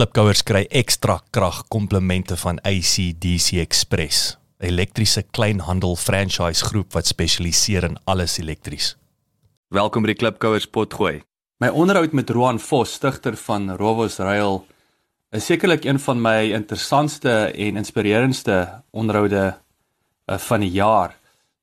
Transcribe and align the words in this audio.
Klipkouers 0.00 0.40
kry 0.48 0.62
ekstra 0.72 1.18
krag 1.28 1.58
komplemente 1.68 2.32
van 2.40 2.56
ACDC 2.64 3.58
Express, 3.60 4.38
'n 4.56 4.64
elektriese 4.64 5.22
kleinhandel 5.22 5.96
franchise 5.96 6.64
groep 6.64 6.94
wat 6.96 7.06
spesialiseer 7.06 7.84
in 7.84 7.98
alles 8.06 8.38
elektries. 8.38 8.96
Welkom 9.68 10.02
by 10.02 10.14
die 10.14 10.20
Klipkouers 10.22 10.66
potgooi. 10.66 11.20
My 11.58 11.68
onderhoud 11.68 12.12
met 12.12 12.30
Roan 12.30 12.58
Vos, 12.58 12.92
stigter 12.92 13.36
van 13.36 13.76
Rovos 13.76 14.16
Rail, 14.16 14.64
is 15.32 15.44
sekerlik 15.44 15.84
een 15.84 15.98
van 15.98 16.22
my 16.22 16.50
interessantste 16.52 17.52
en 17.52 17.76
inspirerendste 17.76 18.82
onderhoude 18.90 19.58
uh, 20.26 20.38
van 20.38 20.60
die 20.60 20.70
jaar. 20.70 21.14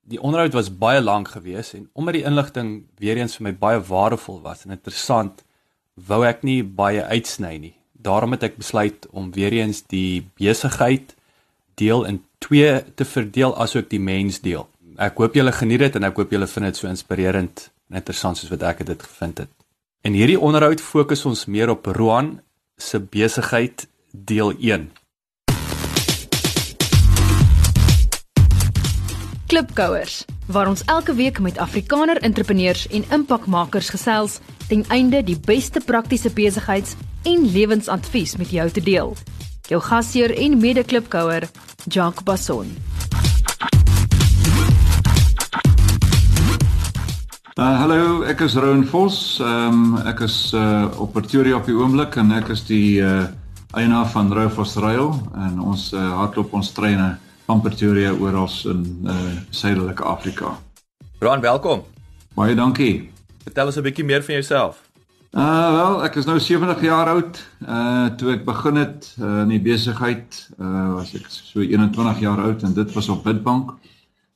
Die 0.06 0.22
onderhoud 0.22 0.54
was 0.54 0.78
baie 0.78 1.02
lank 1.02 1.28
geweest 1.28 1.74
en 1.74 1.90
omdat 1.94 2.14
die 2.14 2.24
inligting 2.24 2.86
weer 3.00 3.18
eens 3.18 3.36
vir 3.36 3.44
my 3.44 3.56
baie 3.58 3.82
waardevol 3.82 4.42
was 4.42 4.64
en 4.66 4.72
interessant, 4.72 5.44
wou 5.96 6.24
ek 6.26 6.44
nie 6.44 6.64
baie 6.64 7.02
uitsny 7.04 7.58
nie 7.58 7.78
daarom 8.08 8.36
het 8.38 8.46
ek 8.48 8.58
besluit 8.62 9.08
om 9.12 9.32
weer 9.36 9.54
eens 9.60 9.84
die 9.92 10.24
besigheid 10.40 11.16
deel 11.78 12.06
in 12.10 12.22
twee 12.44 12.80
te 12.96 13.06
verdeel 13.06 13.54
asook 13.60 13.90
die 13.92 14.02
mens 14.02 14.40
deel. 14.42 14.66
Ek 14.98 15.20
hoop 15.20 15.36
julle 15.38 15.54
geniet 15.54 15.84
dit 15.84 15.98
en 16.00 16.08
ek 16.08 16.18
hoop 16.18 16.32
julle 16.34 16.48
vind 16.50 16.72
dit 16.72 16.80
so 16.80 16.90
inspirerend 16.90 17.68
en 17.92 18.00
interessant 18.00 18.40
soos 18.40 18.54
wat 18.54 18.64
ek 18.66 18.86
dit 18.88 19.04
gevind 19.04 19.44
het. 19.44 19.52
In 20.08 20.16
hierdie 20.18 20.40
onderhoud 20.40 20.82
fokus 20.82 21.26
ons 21.28 21.46
meer 21.52 21.70
op 21.74 21.86
Roan 21.98 22.40
se 22.78 23.02
besigheid 23.02 23.88
deel 24.14 24.54
1. 24.58 24.88
Klipkouers 29.48 30.24
waar 30.48 30.70
ons 30.72 30.84
elke 30.88 31.14
week 31.16 31.40
met 31.44 31.60
Afrikaner 31.60 32.22
entrepreneurs 32.24 32.88
en 32.88 33.04
impakmakers 33.12 33.90
gesels 33.92 34.40
ten 34.68 34.86
einde 34.96 35.22
die 35.24 35.38
beste 35.40 35.84
praktiese 35.84 36.32
besigheids- 36.32 36.96
en 37.28 37.52
lewensadvies 37.52 38.38
met 38.40 38.50
jou 38.50 38.70
te 38.72 38.82
deel. 38.84 39.16
Jou 39.68 39.82
gasheer 39.84 40.32
en 40.38 40.60
mede-klipkouer, 40.60 41.48
Jacques 41.88 42.24
Basson. 42.24 42.70
Uh, 47.58 47.74
hallo, 47.82 48.22
ek 48.30 48.44
is 48.46 48.54
Rowan 48.56 48.86
Vos. 48.86 49.18
Ehm 49.42 49.82
um, 49.98 49.98
ek 50.08 50.22
is 50.28 50.38
uh, 50.54 50.86
op 51.02 51.16
Pretoria 51.18 51.58
op 51.58 51.66
die 51.66 51.76
oomblik 51.76 52.16
en 52.22 52.32
ek 52.38 52.54
is 52.54 52.62
die 52.70 53.02
uh, 53.02 53.26
eienaar 53.74 54.08
van 54.14 54.30
Rou 54.32 54.48
Vos 54.60 54.78
Rail 54.78 55.10
en 55.36 55.60
ons 55.60 55.90
uh, 55.98 56.06
hardloop 56.22 56.54
ons 56.54 56.72
treine 56.78 57.16
van 57.50 57.64
Pretoria 57.66 58.14
oral 58.14 58.48
in 58.72 58.86
uh, 59.10 59.20
suidelike 59.50 60.06
Afrika. 60.06 60.54
Rowan, 61.20 61.42
welkom. 61.42 61.82
Baie 62.38 62.56
dankie. 62.56 63.10
Vertel 63.44 63.74
ons 63.74 63.82
'n 63.82 63.90
bietjie 63.90 64.06
meer 64.06 64.24
van 64.24 64.38
jouself. 64.38 64.87
Uh 65.38 65.72
wel, 65.72 66.00
ek 66.02 66.16
is 66.18 66.26
nou 66.26 66.40
70 66.42 66.80
jaar 66.82 67.12
oud. 67.12 67.38
Uh 67.62 68.08
toe 68.18 68.32
ek 68.34 68.46
begin 68.46 68.80
het 68.82 69.04
uh, 69.22 69.44
in 69.44 69.52
die 69.54 69.62
besigheid, 69.62 70.38
uh 70.58 70.96
was 70.96 71.12
ek 71.14 71.28
so 71.30 71.62
21 71.62 72.22
jaar 72.24 72.40
oud 72.42 72.64
en 72.66 72.72
dit 72.74 72.94
was 72.96 73.10
op 73.14 73.20
Bidbank. 73.22 73.76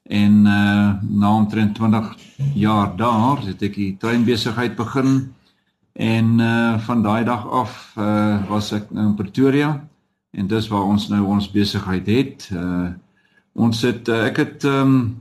En 0.06 0.36
uh 0.46 0.92
na 1.02 1.32
omtrent 1.34 1.74
20 1.80 2.12
jaar 2.54 2.92
daar 3.00 3.42
het 3.48 3.64
ek 3.66 3.80
die 3.80 3.96
treinbesigheid 3.98 4.76
begin 4.78 5.32
en 5.98 6.28
uh 6.38 6.78
van 6.86 7.02
daai 7.02 7.26
dag 7.26 7.48
af 7.50 7.96
uh 7.98 8.38
was 8.52 8.70
ek 8.78 8.92
nou 8.94 9.08
in 9.08 9.16
Pretoria 9.18 9.72
en 10.38 10.52
dis 10.52 10.68
waar 10.70 10.86
ons 10.86 11.08
nou 11.10 11.24
ons 11.26 11.48
besigheid 11.56 12.12
het. 12.14 12.46
Uh 12.54 12.92
ons 13.58 13.82
het 13.82 14.06
uh, 14.06 14.28
ek 14.28 14.38
het 14.38 14.70
um 14.70 15.18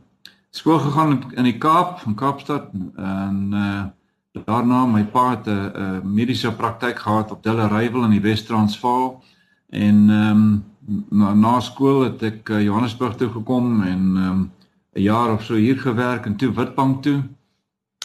skool 0.52 0.78
gegaan 0.84 1.22
in 1.40 1.48
die 1.48 1.56
Kaap, 1.56 2.04
in 2.04 2.20
Kaapstad 2.20 2.68
en 3.00 3.40
uh 3.56 3.88
daarna 4.32 4.86
my 4.86 5.04
pa 5.04 5.30
het 5.30 5.46
'n 5.46 6.00
mediese 6.04 6.52
praktyk 6.52 6.98
gehad 6.98 7.30
op 7.30 7.42
Delarival 7.42 8.04
in 8.04 8.10
die 8.10 8.20
Wes-Transvaal. 8.20 9.22
En 9.68 10.10
ehm 10.10 10.30
um, 10.30 10.64
na, 11.08 11.34
na 11.34 11.60
skool 11.60 12.02
het 12.02 12.22
ek 12.22 12.48
uh, 12.48 12.62
Johannesburg 12.62 13.14
toe 13.14 13.30
gekom 13.30 13.82
en 13.82 14.16
ehm 14.16 14.30
um, 14.30 14.50
'n 14.92 15.02
jaar 15.02 15.32
of 15.32 15.44
so 15.44 15.54
hier 15.54 15.78
gewerk 15.78 16.26
en 16.26 16.36
toe 16.36 16.52
Witbank 16.52 17.02
toe. 17.02 17.22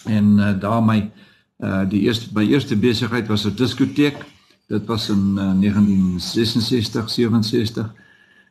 En 0.05 0.37
uh, 0.37 0.59
daar 0.59 0.83
my 0.83 1.11
uh 1.59 1.89
die 1.89 2.01
eerste 2.01 2.29
my 2.33 2.47
eerste 2.47 2.75
besigheid 2.75 3.27
was 3.27 3.45
'n 3.45 3.55
diskoteek 3.55 4.25
dit 4.67 4.85
was 4.85 5.09
in 5.09 5.33
uh, 5.37 5.51
1966 5.59 7.09
67 7.09 7.93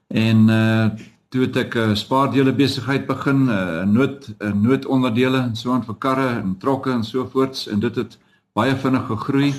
en 0.06 0.48
uh 0.48 0.86
toe 1.34 1.42
het 1.42 1.56
ek 1.56 1.74
'n 1.74 1.90
uh, 1.90 1.94
spaardele 1.98 2.52
besigheid 2.54 3.06
begin, 3.06 3.38
'n 3.44 3.50
uh, 3.50 3.82
nood 3.82 4.28
'n 4.28 4.46
uh, 4.46 4.52
noodonderdele 4.54 5.38
en 5.38 5.56
so 5.56 5.72
aan 5.72 5.84
vir 5.84 5.96
karre 5.98 6.28
en 6.28 6.54
trokke 6.58 6.90
en 6.90 7.04
so 7.04 7.26
voorts 7.26 7.66
en 7.68 7.80
dit 7.80 7.94
het 7.96 8.18
baie 8.52 8.76
vinnig 8.76 9.06
gegroei. 9.06 9.54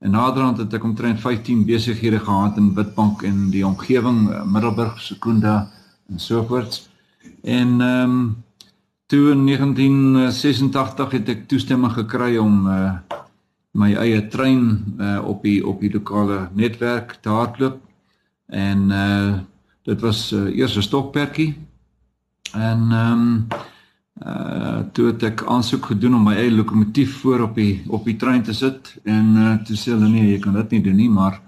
En 0.00 0.10
naderhand 0.10 0.58
het 0.58 0.74
ek 0.74 0.84
omtrent 0.84 1.20
15 1.20 1.64
besighede 1.64 2.18
gehad 2.18 2.56
in 2.56 2.74
Witbank 2.74 3.22
en 3.22 3.50
die 3.50 3.66
omgewing, 3.66 4.28
uh, 4.30 4.44
Middelburg, 4.44 5.00
Sekunda 5.00 5.70
en 6.08 6.20
so 6.20 6.44
voorts. 6.44 6.88
En 7.42 7.80
ehm 7.80 8.10
um, 8.10 8.44
toe 9.06 9.30
in 9.30 9.46
1986 9.46 11.10
het 11.10 11.28
ek 11.28 11.48
toestemming 11.48 11.92
gekry 11.92 12.36
om 12.36 12.66
uh 12.66 12.92
my 13.72 13.94
eie 13.94 14.26
trein 14.28 14.94
uh 15.00 15.24
op 15.24 15.42
die 15.42 15.66
op 15.66 15.80
die 15.80 15.92
lokale 15.92 16.48
netwerk 16.52 17.18
te 17.22 17.28
hardloop 17.28 17.80
en 18.46 18.90
uh 18.90 19.38
Dit 19.88 20.00
was 20.04 20.32
uh, 20.32 20.52
eers 20.52 20.76
'n 20.76 20.82
stokperdjie. 20.82 21.56
En 22.52 22.80
ehm 22.92 23.12
um, 23.12 23.46
uh 24.26 24.78
toe 24.92 25.06
het 25.06 25.22
ek 25.22 25.44
aansoek 25.46 25.84
gedoen 25.92 26.14
om 26.14 26.24
my 26.26 26.34
eie 26.34 26.50
lokomotief 26.50 27.20
voor 27.20 27.40
op 27.40 27.54
die 27.54 27.84
op 27.86 28.04
die 28.04 28.16
trein 28.16 28.42
te 28.42 28.52
sit 28.52 28.96
en 29.04 29.36
uh 29.36 29.52
toe 29.64 29.76
sê 29.76 29.92
hulle 29.94 30.08
nee, 30.08 30.32
jy 30.32 30.38
kan 30.42 30.56
dit 30.58 30.70
nie 30.70 30.82
doen 30.82 30.96
nie, 30.96 31.08
maar 31.10 31.40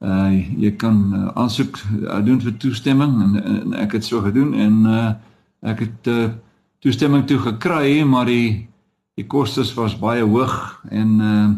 uh 0.00 0.30
jy 0.60 0.70
kan 0.78 1.00
uh, 1.14 1.26
aansoek 1.34 1.80
uh, 2.02 2.20
doen 2.24 2.40
vir 2.40 2.56
toestemming 2.62 3.16
en, 3.22 3.44
en 3.44 3.74
ek 3.82 3.98
het 3.98 4.04
so 4.04 4.22
gedoen 4.22 4.54
en 4.54 4.86
uh 4.86 5.12
ek 5.72 5.80
het 5.88 6.06
uh 6.12 6.28
toestemming 6.78 7.26
toe 7.26 7.38
gekry, 7.38 8.02
maar 8.04 8.30
die 8.30 8.68
die 9.18 9.26
kostes 9.26 9.74
was 9.74 9.98
baie 9.98 10.22
hoog 10.22 10.84
en 10.90 11.16
uh 11.20 11.48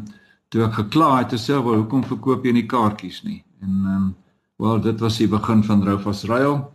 toe 0.48 0.64
ek 0.64 0.78
gekla 0.80 1.18
het, 1.18 1.30
het 1.30 1.40
sê, 1.42 1.52
"Wel, 1.52 1.82
hoekom 1.82 2.04
verkoop 2.04 2.44
jy 2.44 2.52
nie 2.52 2.66
kaartjies 2.66 3.24
nie?" 3.24 3.42
En 3.60 3.72
ehm 3.84 3.96
um, 3.96 4.14
Wel, 4.56 4.80
dit 4.80 5.00
was 5.00 5.16
die 5.16 5.28
begin 5.28 5.64
van 5.64 5.84
Roufas 5.84 6.24
Rail. 6.24 6.72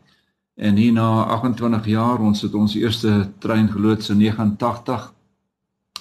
En 0.55 0.75
hier 0.75 0.93
na 0.93 1.23
28 1.23 1.85
jaar, 1.85 2.19
ons 2.19 2.41
het 2.41 2.53
ons 2.53 2.75
eerste 2.75 3.31
trein 3.37 3.69
geloods 3.69 4.09
in 4.09 4.17
89. 4.17 5.13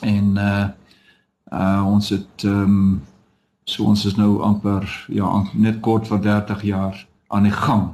En 0.00 0.36
uh 0.36 0.68
uh 1.52 1.86
ons 1.86 2.08
het 2.08 2.44
ehm 2.44 2.62
um, 2.62 3.02
so 3.64 3.84
ons 3.84 4.04
is 4.04 4.14
nou 4.14 4.42
amper 4.42 5.06
ja, 5.08 5.44
net 5.52 5.80
kort 5.80 6.06
vir 6.06 6.20
30 6.20 6.62
jaar 6.62 7.06
aan 7.26 7.42
die 7.42 7.52
gang. 7.52 7.88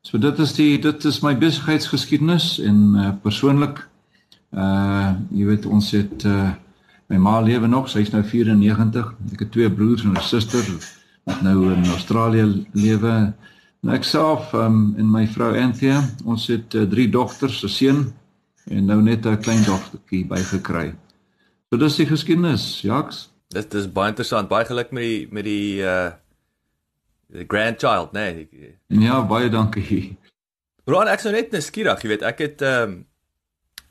So 0.00 0.18
dit 0.18 0.38
is 0.38 0.52
die 0.52 0.78
dit 0.78 1.04
is 1.04 1.20
my 1.20 1.36
besigheidsgeskiedenis 1.38 2.58
en 2.58 2.94
uh 2.94 3.10
persoonlik 3.22 3.88
uh 4.50 5.14
jy 5.30 5.46
weet 5.46 5.66
ons 5.66 5.90
het 5.90 6.24
uh 6.24 6.50
my 7.06 7.16
ma 7.16 7.40
lewe 7.40 7.66
nog, 7.66 7.88
sy's 7.88 8.10
nou 8.10 8.24
94. 8.24 9.14
Ek 9.32 9.46
het 9.46 9.52
twee 9.52 9.70
broers 9.72 10.04
en 10.04 10.12
'n 10.12 10.20
suster 10.20 10.66
nou 11.42 11.72
in 11.72 11.84
Australië 11.92 12.44
lewe. 12.72 13.14
En 13.82 13.92
ek 13.94 14.04
self 14.04 14.52
um, 14.56 14.94
en 14.98 15.10
my 15.10 15.26
vrou 15.30 15.52
Anthea, 15.58 16.00
ons 16.26 16.46
het 16.50 16.74
uh, 16.74 16.86
drie 16.90 17.08
dogters, 17.10 17.62
'n 17.62 17.68
seun 17.68 18.00
en 18.70 18.84
nou 18.84 19.02
net 19.02 19.26
'n 19.26 19.38
klein 19.38 19.62
dogtertjie 19.64 20.26
bygekry. 20.26 20.94
So 21.70 21.76
dis 21.76 21.96
die 21.96 22.06
geskiedenis, 22.06 22.80
Jaks. 22.80 23.28
Dit 23.48 23.74
is 23.74 23.86
baie 23.92 24.10
interessant, 24.10 24.48
baie 24.48 24.64
geluk 24.64 24.90
met 24.90 25.02
die 25.02 25.28
met 25.30 25.44
die 25.44 25.80
uh 25.82 26.10
die 27.28 27.44
grandchild, 27.44 28.12
nee. 28.12 28.48
Ja, 28.86 29.20
baie 29.22 29.50
dankie. 29.52 30.16
Ron, 30.88 31.08
ek 31.08 31.20
sou 31.20 31.32
net 31.32 31.52
nuuskierig, 31.52 32.00
jy 32.02 32.08
weet, 32.08 32.22
ek 32.22 32.38
het 32.38 32.62
ehm 32.62 32.82
um, 32.82 33.04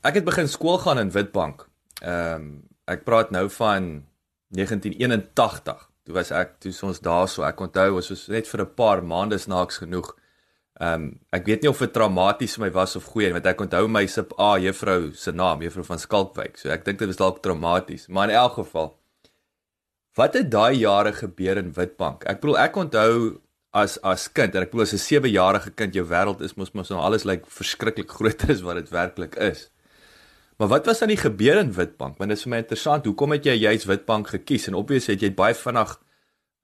ek 0.02 0.14
het 0.14 0.24
begin 0.24 0.48
skool 0.48 0.78
gaan 0.78 0.98
in 0.98 1.10
Witbank. 1.10 1.68
Ehm 2.02 2.34
um, 2.34 2.48
ek 2.84 3.04
praat 3.04 3.30
nou 3.30 3.48
van 3.50 4.04
1981 4.56 5.87
toe 6.08 6.16
was 6.16 6.30
ek 6.32 6.56
toe 6.64 6.72
ons 6.88 7.02
daarso 7.04 7.44
ek 7.44 7.60
onthou 7.60 7.98
ons 7.98 8.10
was 8.14 8.24
net 8.32 8.48
vir 8.48 8.62
'n 8.64 8.74
paar 8.80 9.02
maande 9.04 9.38
snaaks 9.38 9.84
genoeg. 9.84 10.14
Ehm 10.80 10.94
um, 10.94 11.18
ek 11.32 11.44
weet 11.44 11.62
nie 11.62 11.70
of 11.70 11.78
dit 11.78 11.92
traumaties 11.92 12.56
vir 12.56 12.64
my 12.64 12.70
was 12.72 12.96
of 12.96 13.04
goeie 13.12 13.32
want 13.32 13.46
ek 13.46 13.60
onthou 13.60 13.88
my 13.88 14.06
sip 14.06 14.32
A 14.38 14.56
juffrou 14.58 15.12
se 15.14 15.32
naam 15.32 15.60
juffrou 15.60 15.84
van 15.84 15.98
Skalkwyk. 15.98 16.56
So 16.56 16.70
ek 16.70 16.84
dink 16.84 16.98
dit 16.98 17.08
was 17.08 17.20
dalk 17.20 17.42
traumaties, 17.42 18.08
maar 18.08 18.30
in 18.30 18.36
elk 18.36 18.54
geval 18.54 18.96
wat 20.16 20.34
het 20.34 20.50
daai 20.50 20.78
jare 20.78 21.12
gebeur 21.12 21.58
in 21.58 21.72
Witbank? 21.72 22.24
Ek 22.26 22.40
bedoel 22.40 22.58
ek 22.58 22.76
onthou 22.76 23.40
as 23.74 23.98
as 24.02 24.28
kind 24.32 24.54
en 24.54 24.62
ek 24.62 24.70
bedoel 24.70 24.86
as 24.86 24.94
'n 24.94 25.04
7-jarige 25.04 25.74
kind 25.76 25.94
jou 25.94 26.06
wêreld 26.08 26.40
is 26.40 26.56
mos 26.56 26.72
mos 26.72 26.90
nou 26.90 27.00
alles 27.00 27.24
lyk 27.24 27.44
like, 27.44 27.50
verskriklik 27.50 28.10
groter 28.10 28.50
as 28.50 28.62
wat 28.62 28.76
dit 28.76 28.90
werklik 28.90 29.36
is. 29.36 29.68
Maar 30.58 30.68
wat 30.68 30.86
was 30.86 31.02
aan 31.02 31.12
die 31.12 31.16
gebeur 31.20 31.56
in 31.56 31.72
Witbank? 31.72 32.18
Want 32.18 32.30
dit 32.30 32.38
is 32.38 32.42
vir 32.42 32.50
my 32.50 32.58
interessant. 32.58 33.04
Hoekom 33.06 33.30
het 33.30 33.44
jy 33.46 33.54
juist 33.54 33.86
Witbank 33.86 34.28
gekies? 34.28 34.66
En 34.66 34.74
obviously 34.74 35.14
het 35.14 35.22
jy 35.22 35.30
baie 35.34 35.54
vinnig 35.54 35.92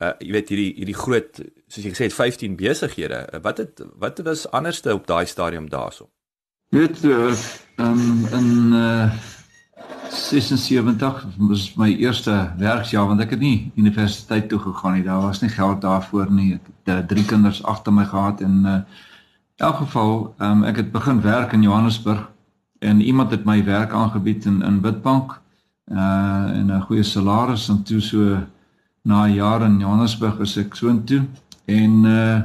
uh 0.04 0.12
jy 0.18 0.32
weet 0.32 0.50
hierdie 0.52 0.72
hierdie 0.78 0.96
groot 0.98 1.40
soos 1.68 1.84
jy 1.84 1.92
gesê 1.94 2.08
het 2.08 2.16
15 2.16 2.56
besighede. 2.56 3.20
Uh, 3.32 3.40
wat 3.42 3.62
het 3.62 3.84
wat 3.98 4.20
was 4.26 4.50
anderste 4.50 4.94
op 4.94 5.06
daai 5.06 5.26
stadium 5.26 5.68
daarso? 5.68 6.10
Weet 6.68 7.04
uh 7.04 7.32
um, 7.76 8.26
in 8.32 8.72
uh 8.72 9.12
76 10.10 11.26
was 11.38 11.74
my 11.76 11.88
eerste 11.96 12.52
werksjaar 12.58 13.06
want 13.06 13.20
ek 13.20 13.34
het 13.34 13.40
nie 13.40 13.72
universiteit 13.74 14.48
toe 14.48 14.58
gegaan 14.58 14.98
nie. 14.98 15.06
Daar 15.06 15.22
was 15.22 15.40
nie 15.40 15.50
geld 15.50 15.80
daarvoor 15.82 16.30
nie. 16.30 16.54
Ek 16.54 16.70
het 16.70 16.94
uh, 16.94 17.00
drie 17.06 17.24
kinders 17.24 17.62
agter 17.64 17.92
my 17.92 18.04
gehad 18.04 18.40
en 18.40 18.62
uh, 18.64 18.78
in 19.54 19.66
elk 19.66 19.76
geval, 19.76 20.34
um, 20.42 20.64
ek 20.66 20.76
het 20.82 20.92
begin 20.92 21.20
werk 21.22 21.52
in 21.52 21.62
Johannesburg 21.62 22.30
en 22.78 23.00
iemand 23.00 23.30
het 23.30 23.44
my 23.44 23.64
werk 23.64 23.92
aangebied 23.92 24.44
in 24.44 24.62
in 24.62 24.80
Witbank 24.82 25.40
uh 25.92 26.48
en 26.58 26.66
'n 26.72 26.80
goeie 26.80 27.02
salaris 27.02 27.68
en 27.68 27.82
toe 27.82 28.00
so 28.00 28.38
na 29.04 29.26
'n 29.26 29.34
jaar 29.34 29.62
in 29.62 29.78
Johannesburg 29.78 30.38
is 30.40 30.56
ek 30.56 30.74
soontoe 30.74 31.24
en 31.64 32.04
uh 32.04 32.42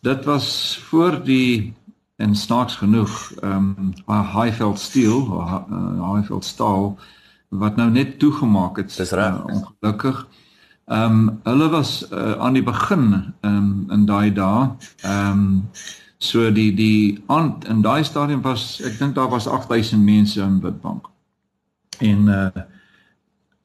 dit 0.00 0.24
was 0.24 0.78
voor 0.88 1.24
die 1.24 1.74
en 2.16 2.34
snaaks 2.34 2.76
genoeg 2.76 3.32
ehm 3.42 3.74
um, 3.78 3.92
Highveld 4.06 4.78
Steel 4.78 5.20
of 5.20 5.50
uh, 5.70 6.14
Highveld 6.14 6.44
Staal 6.44 6.98
wat 7.48 7.76
nou 7.76 7.90
net 7.90 8.18
toegemaak 8.18 8.76
het. 8.76 8.96
Dis 8.96 9.10
reg. 9.10 9.34
Uh, 9.34 9.44
ongelukkig. 9.54 10.26
Ehm 10.84 11.28
um, 11.28 11.40
hulle 11.42 11.68
was 11.68 12.06
uh, 12.12 12.32
aan 12.32 12.52
die 12.52 12.62
begin 12.62 13.34
ehm 13.40 13.56
um, 13.56 13.84
in 13.90 14.06
daai 14.06 14.32
dae. 14.32 14.70
Ehm 15.02 15.30
um, 15.30 15.70
so 16.18 16.52
die 16.52 16.74
die 16.74 17.22
aan 17.26 17.56
in 17.68 17.82
daai 17.82 18.04
stadium 18.04 18.42
was 18.42 18.80
ek 18.82 18.98
dink 18.98 19.14
daar 19.14 19.28
was 19.28 19.46
8000 19.46 20.02
mense 20.04 20.40
in 20.40 20.60
Witbank. 20.60 21.06
En 21.98 22.26
uh 22.26 22.62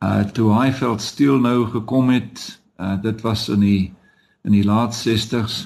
uh 0.03 0.23
toe 0.35 0.51
Highveld 0.51 1.01
Steel 1.01 1.39
nou 1.39 1.65
gekom 1.71 2.09
het, 2.09 2.59
uh 2.79 2.97
dit 3.01 3.21
was 3.21 3.47
in 3.49 3.59
die 3.63 3.93
in 4.43 4.51
die 4.51 4.65
laat 4.67 4.95
60s 4.95 5.63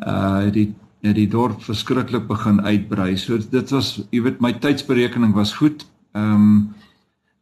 uh 0.00 0.48
die 0.52 0.70
het 1.06 1.16
die 1.16 1.28
dorp 1.30 1.62
verskriklik 1.62 2.26
begin 2.26 2.60
uitbrei. 2.64 3.14
So 3.16 3.38
dit 3.38 3.70
was, 3.74 3.96
jy 4.10 4.22
weet, 4.24 4.40
my 4.42 4.52
tydsberekening 4.62 5.34
was 5.36 5.54
goed. 5.60 5.86
Ehm 6.16 6.34
um, 6.34 6.74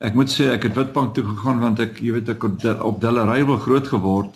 ek 0.04 0.16
moet 0.18 0.28
sê 0.28 0.50
ek 0.52 0.66
het 0.66 0.74
Witbank 0.76 1.14
toe 1.16 1.22
gegaan 1.24 1.62
want 1.62 1.78
ek, 1.80 2.00
jy 2.02 2.12
weet, 2.12 2.28
ek 2.28 2.42
het 2.44 2.80
op 2.84 2.98
Dellery 3.00 3.44
wil 3.46 3.56
groot 3.62 3.86
geword 3.88 4.34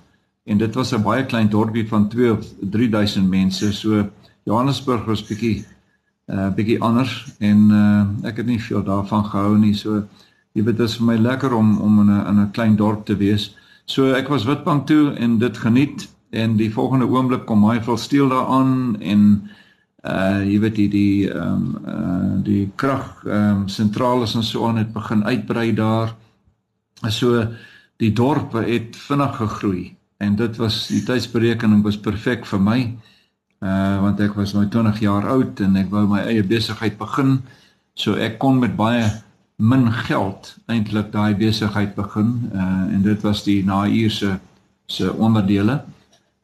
en 0.48 0.58
dit 0.58 0.74
was 0.78 0.94
'n 0.94 1.02
baie 1.02 1.26
klein 1.26 1.50
dorpie 1.52 1.84
van 1.88 2.08
2 2.08 2.30
of 2.32 2.46
3000 2.60 3.28
mense. 3.28 3.72
So 3.72 4.08
Johannesburg 4.44 5.04
was 5.04 5.26
bietjie 5.26 5.66
uh 6.28 6.48
bietjie 6.54 6.80
anders 6.80 7.26
en 7.40 7.70
uh 7.70 8.28
ek 8.28 8.36
het 8.36 8.46
nie 8.46 8.60
veel 8.60 8.82
daarvan 8.84 9.24
gehou 9.24 9.58
nie. 9.58 9.74
So 9.74 10.06
jy 10.58 10.64
weet, 10.66 10.78
dit 10.80 10.88
is 10.88 10.98
vir 10.98 11.06
my 11.12 11.16
lekker 11.22 11.54
om 11.54 11.76
om 11.80 12.00
in 12.02 12.10
'n 12.10 12.26
in 12.26 12.40
'n 12.40 12.52
klein 12.52 12.76
dorp 12.76 13.06
te 13.06 13.16
wees. 13.16 13.54
So 13.86 14.12
ek 14.14 14.28
was 14.28 14.44
Witbank 14.44 14.86
toe 14.86 15.14
en 15.14 15.38
dit 15.38 15.56
geniet 15.58 16.08
en 16.30 16.56
die 16.56 16.72
volgende 16.72 17.06
oomblik 17.06 17.46
kom 17.46 17.60
Michael 17.60 17.96
steel 17.96 18.28
daaraan 18.28 19.00
en 19.00 19.48
uh 20.04 20.44
jy 20.44 20.58
weet 20.60 20.74
die 20.74 20.88
die 20.88 21.30
ehm 21.30 21.52
um, 21.52 21.78
uh 21.86 22.44
die 22.44 22.70
krag 22.76 23.24
ehm 23.24 23.62
um, 23.62 23.68
sentrale 23.68 24.26
en 24.34 24.42
so 24.42 24.66
aan 24.66 24.76
het 24.76 24.92
begin 24.92 25.24
uitbrei 25.24 25.74
daar. 25.74 26.14
So 27.08 27.46
die 27.96 28.12
dorp 28.12 28.52
het 28.52 28.96
vinnig 28.96 29.36
gegroei 29.36 29.96
en 30.18 30.36
dit 30.36 30.56
was 30.56 30.88
die 30.88 31.02
tydsberekening 31.02 31.82
was 31.82 31.98
perfek 31.98 32.46
vir 32.46 32.60
my. 32.60 32.96
Uh 33.62 34.00
want 34.02 34.20
ek 34.20 34.34
was 34.34 34.52
nou 34.54 34.66
20 34.68 35.00
jaar 35.00 35.28
oud 35.28 35.60
en 35.60 35.76
ek 35.76 35.90
wou 35.90 36.06
my 36.06 36.20
eie 36.20 36.42
besigheid 36.42 36.98
begin. 36.98 37.42
So 37.94 38.14
ek 38.14 38.38
kon 38.38 38.58
met 38.58 38.76
baie 38.76 39.10
min 39.58 39.88
geld 39.92 40.56
eintlik 40.70 41.08
daai 41.10 41.34
besigheid 41.34 41.94
begin 41.96 42.50
uh 42.54 42.94
en 42.94 43.02
dit 43.02 43.22
was 43.26 43.42
die 43.42 43.64
naïerse 43.66 44.38
se 44.86 45.12
onderdele. 45.12 45.80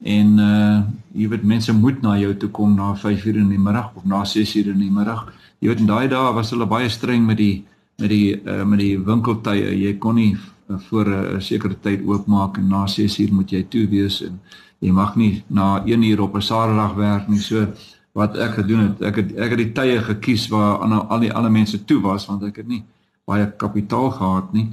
En 0.03 0.39
uh 0.39 0.81
jy 1.15 1.29
weet 1.31 1.45
mense 1.47 1.73
moet 1.73 2.03
na 2.03 2.17
jou 2.19 2.33
toe 2.37 2.49
kom 2.51 2.75
na 2.75 2.95
5:00 2.95 3.39
in 3.39 3.49
die 3.49 3.59
middag 3.59 3.93
of 3.95 4.05
na 4.05 4.25
6:00 4.25 4.67
in 4.73 4.79
die 4.79 4.91
middag. 4.91 5.31
Jy 5.59 5.69
weet 5.69 5.81
in 5.81 5.87
daai 5.87 6.09
dae 6.09 6.33
was 6.35 6.51
hulle 6.51 6.67
baie 6.67 6.89
streng 6.89 7.27
met 7.27 7.37
die 7.37 7.65
met 7.99 8.11
die 8.11 8.35
uh 8.35 8.65
met 8.65 8.79
die 8.79 8.99
winkeltye. 8.99 9.71
Jy 9.79 9.95
kon 9.99 10.15
nie 10.15 10.35
uh, 10.35 10.79
voor 10.79 11.07
'n 11.07 11.37
uh, 11.37 11.41
sekere 11.41 11.77
tyd 11.81 12.03
oopmaak 12.07 12.59
en 12.59 12.69
na 12.69 12.87
6:00 12.87 13.31
moet 13.31 13.51
jy 13.51 13.63
toe 13.69 13.87
wees 13.89 14.23
en 14.23 14.41
jy 14.81 14.91
mag 14.91 15.17
nie 15.17 15.45
na 15.47 15.85
1:00 15.87 16.19
op 16.19 16.35
'n 16.35 16.43
Saterdag 16.43 16.95
werk 16.95 17.29
nie. 17.29 17.39
So 17.39 17.67
wat 18.13 18.37
ek 18.37 18.55
gedoen 18.55 18.81
het, 18.81 19.03
ek 19.03 19.17
het 19.17 19.37
ek 19.37 19.51
het 19.51 19.59
die 19.59 19.73
tye 19.73 20.03
gekies 20.03 20.49
waar 20.49 20.83
aan 20.83 21.09
al 21.09 21.21
die 21.21 21.33
ander 21.33 21.51
mense 21.51 21.85
toe 21.85 22.01
was 22.01 22.27
want 22.27 22.43
ek 22.43 22.57
het 22.57 22.67
nie 22.67 22.85
baie 23.25 23.49
kapitaal 23.57 24.11
gehad 24.11 24.53
nie. 24.53 24.69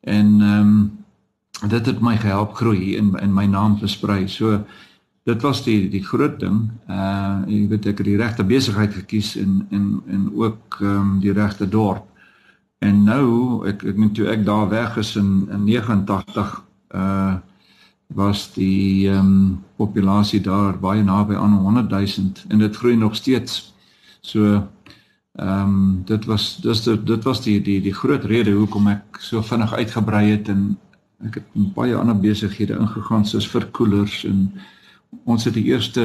En 0.00 0.40
ehm 0.40 0.60
um, 0.60 0.96
dit 1.68 1.86
het 1.86 2.00
my 2.00 2.16
gehelp 2.16 2.54
groei 2.54 2.96
en 2.96 3.14
in 3.18 3.34
my 3.34 3.46
naam 3.46 3.78
versprei. 3.78 4.28
So 4.28 4.64
dit 5.26 5.42
was 5.42 5.62
die 5.64 5.88
die 5.90 6.04
groot 6.04 6.38
ding. 6.40 6.68
Uh 6.88 7.42
jy 7.46 7.66
weet 7.68 7.86
ek 7.86 7.98
het 7.98 8.06
die 8.06 8.20
regte 8.20 8.44
besigheid 8.44 8.94
gekies 8.94 9.34
en 9.36 9.66
en 9.70 10.02
en 10.06 10.30
ook 10.34 10.78
ehm 10.80 10.94
um, 10.94 11.18
die 11.20 11.32
regte 11.32 11.68
dorp. 11.68 12.06
En 12.78 13.02
nou 13.04 13.66
ek 13.66 13.82
ek 13.82 13.96
moet 13.96 14.14
toe 14.14 14.28
ek 14.30 14.44
daar 14.46 14.68
weg 14.68 14.96
is 14.96 15.16
in 15.16 15.48
in 15.50 15.64
89 15.64 16.62
uh 16.94 17.36
was 18.14 18.54
die 18.54 19.08
ehm 19.10 19.18
um, 19.18 19.64
populasie 19.76 20.40
daar 20.40 20.78
baie 20.78 21.02
naby 21.02 21.34
aan 21.34 21.58
100 21.58 21.90
000 21.90 22.32
en 22.48 22.58
dit 22.58 22.76
groei 22.76 22.96
nog 22.96 23.16
steeds. 23.16 23.74
So 24.20 24.68
ehm 25.38 25.62
um, 25.62 26.02
dit 26.04 26.24
was 26.26 26.56
dis 26.62 26.82
dit 26.84 27.24
was 27.24 27.40
die 27.42 27.60
die 27.62 27.80
die 27.80 27.94
groot 27.94 28.24
rede 28.24 28.52
hoekom 28.58 28.88
ek 28.88 29.20
so 29.22 29.42
vinnig 29.42 29.72
uitgebrei 29.74 30.30
het 30.30 30.48
en 30.48 30.76
Ek 31.26 31.40
het 31.40 31.46
baie 31.74 31.96
ander 31.98 32.14
besighede 32.14 32.76
ingegaan 32.78 33.24
soos 33.26 33.48
verkoelers 33.50 34.20
en 34.28 34.44
ons 35.26 35.44
het 35.48 35.56
die 35.56 35.66
eerste 35.72 36.04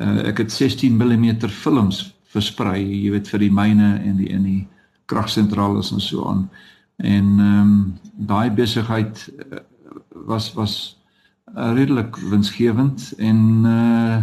uh, 0.00 0.22
ek 0.30 0.40
het 0.44 0.52
16 0.52 0.96
mm 0.96 1.50
films 1.52 2.14
versprei, 2.32 2.80
jy 2.80 3.10
weet 3.12 3.28
vir 3.28 3.44
die 3.44 3.52
myne 3.52 3.90
en 4.00 4.16
die 4.20 4.30
in 4.32 4.46
die 4.46 4.62
kragsentrale 5.10 5.84
en 5.84 6.00
so 6.00 6.24
aan. 6.30 6.46
En 6.96 7.28
ehm 7.36 7.60
um, 7.60 7.74
daai 8.16 8.50
besigheid 8.50 9.20
uh, 9.36 9.60
was 10.26 10.48
was 10.56 10.74
uh, 11.52 11.74
redelik 11.76 12.16
winsgewend 12.32 13.12
en 13.18 13.40
uh 13.68 14.18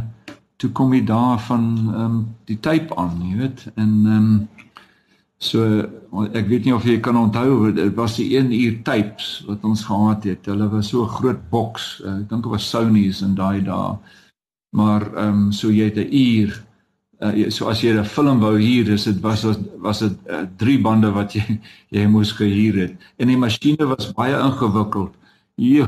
toe 0.58 0.70
kom 0.72 0.94
jy 0.94 1.04
daar 1.04 1.40
van 1.40 1.64
ehm 1.94 2.06
um, 2.06 2.18
die 2.46 2.60
tape 2.60 2.96
aan, 2.96 3.22
jy 3.30 3.38
weet, 3.38 3.68
en 3.76 3.92
ehm 4.06 4.18
um, 4.18 4.48
So 5.44 5.60
ek 6.38 6.48
weet 6.48 6.68
nie 6.68 6.74
of 6.76 6.86
jy 6.88 7.00
kan 7.04 7.18
onthou 7.20 7.72
dit 7.76 7.96
was 7.98 8.16
die 8.20 8.30
1 8.38 8.52
uur 8.56 8.76
tapes 8.88 9.42
wat 9.48 9.66
ons 9.68 9.84
gehad 9.90 10.28
het. 10.30 10.48
Hulle 10.48 10.70
was 10.72 10.92
so 10.94 11.04
'n 11.04 11.16
groot 11.20 11.42
boks. 11.50 12.02
Uh, 12.06 12.22
ek 12.22 12.30
dink 12.30 12.44
dit 12.44 12.52
was 12.52 12.70
Sony's 12.70 13.22
in 13.22 13.36
daai 13.36 13.64
dae. 13.64 13.98
Maar 14.72 15.02
ehm 15.02 15.28
um, 15.28 15.52
so 15.52 15.68
jy 15.68 15.90
het 15.92 16.00
'n 16.00 16.14
uur 16.14 16.64
uh, 17.24 17.50
so 17.50 17.68
as 17.68 17.82
jy 17.82 17.92
'n 17.92 18.06
film 18.06 18.40
wou 18.40 18.56
huur, 18.58 18.86
dis 18.86 19.04
dit 19.04 19.20
was 19.22 19.44
was 19.82 20.00
dit 20.00 20.16
uh, 20.30 20.46
drie 20.58 20.80
bande 20.80 21.12
wat 21.12 21.34
jy 21.34 21.60
jy 21.96 22.08
moes 22.08 22.32
gehuur 22.32 22.76
het. 22.80 22.96
En 23.18 23.28
die 23.28 23.38
masjiene 23.38 23.86
was 23.86 24.14
baie 24.14 24.36
ingewikkeld. 24.40 25.14
Ja, 25.56 25.88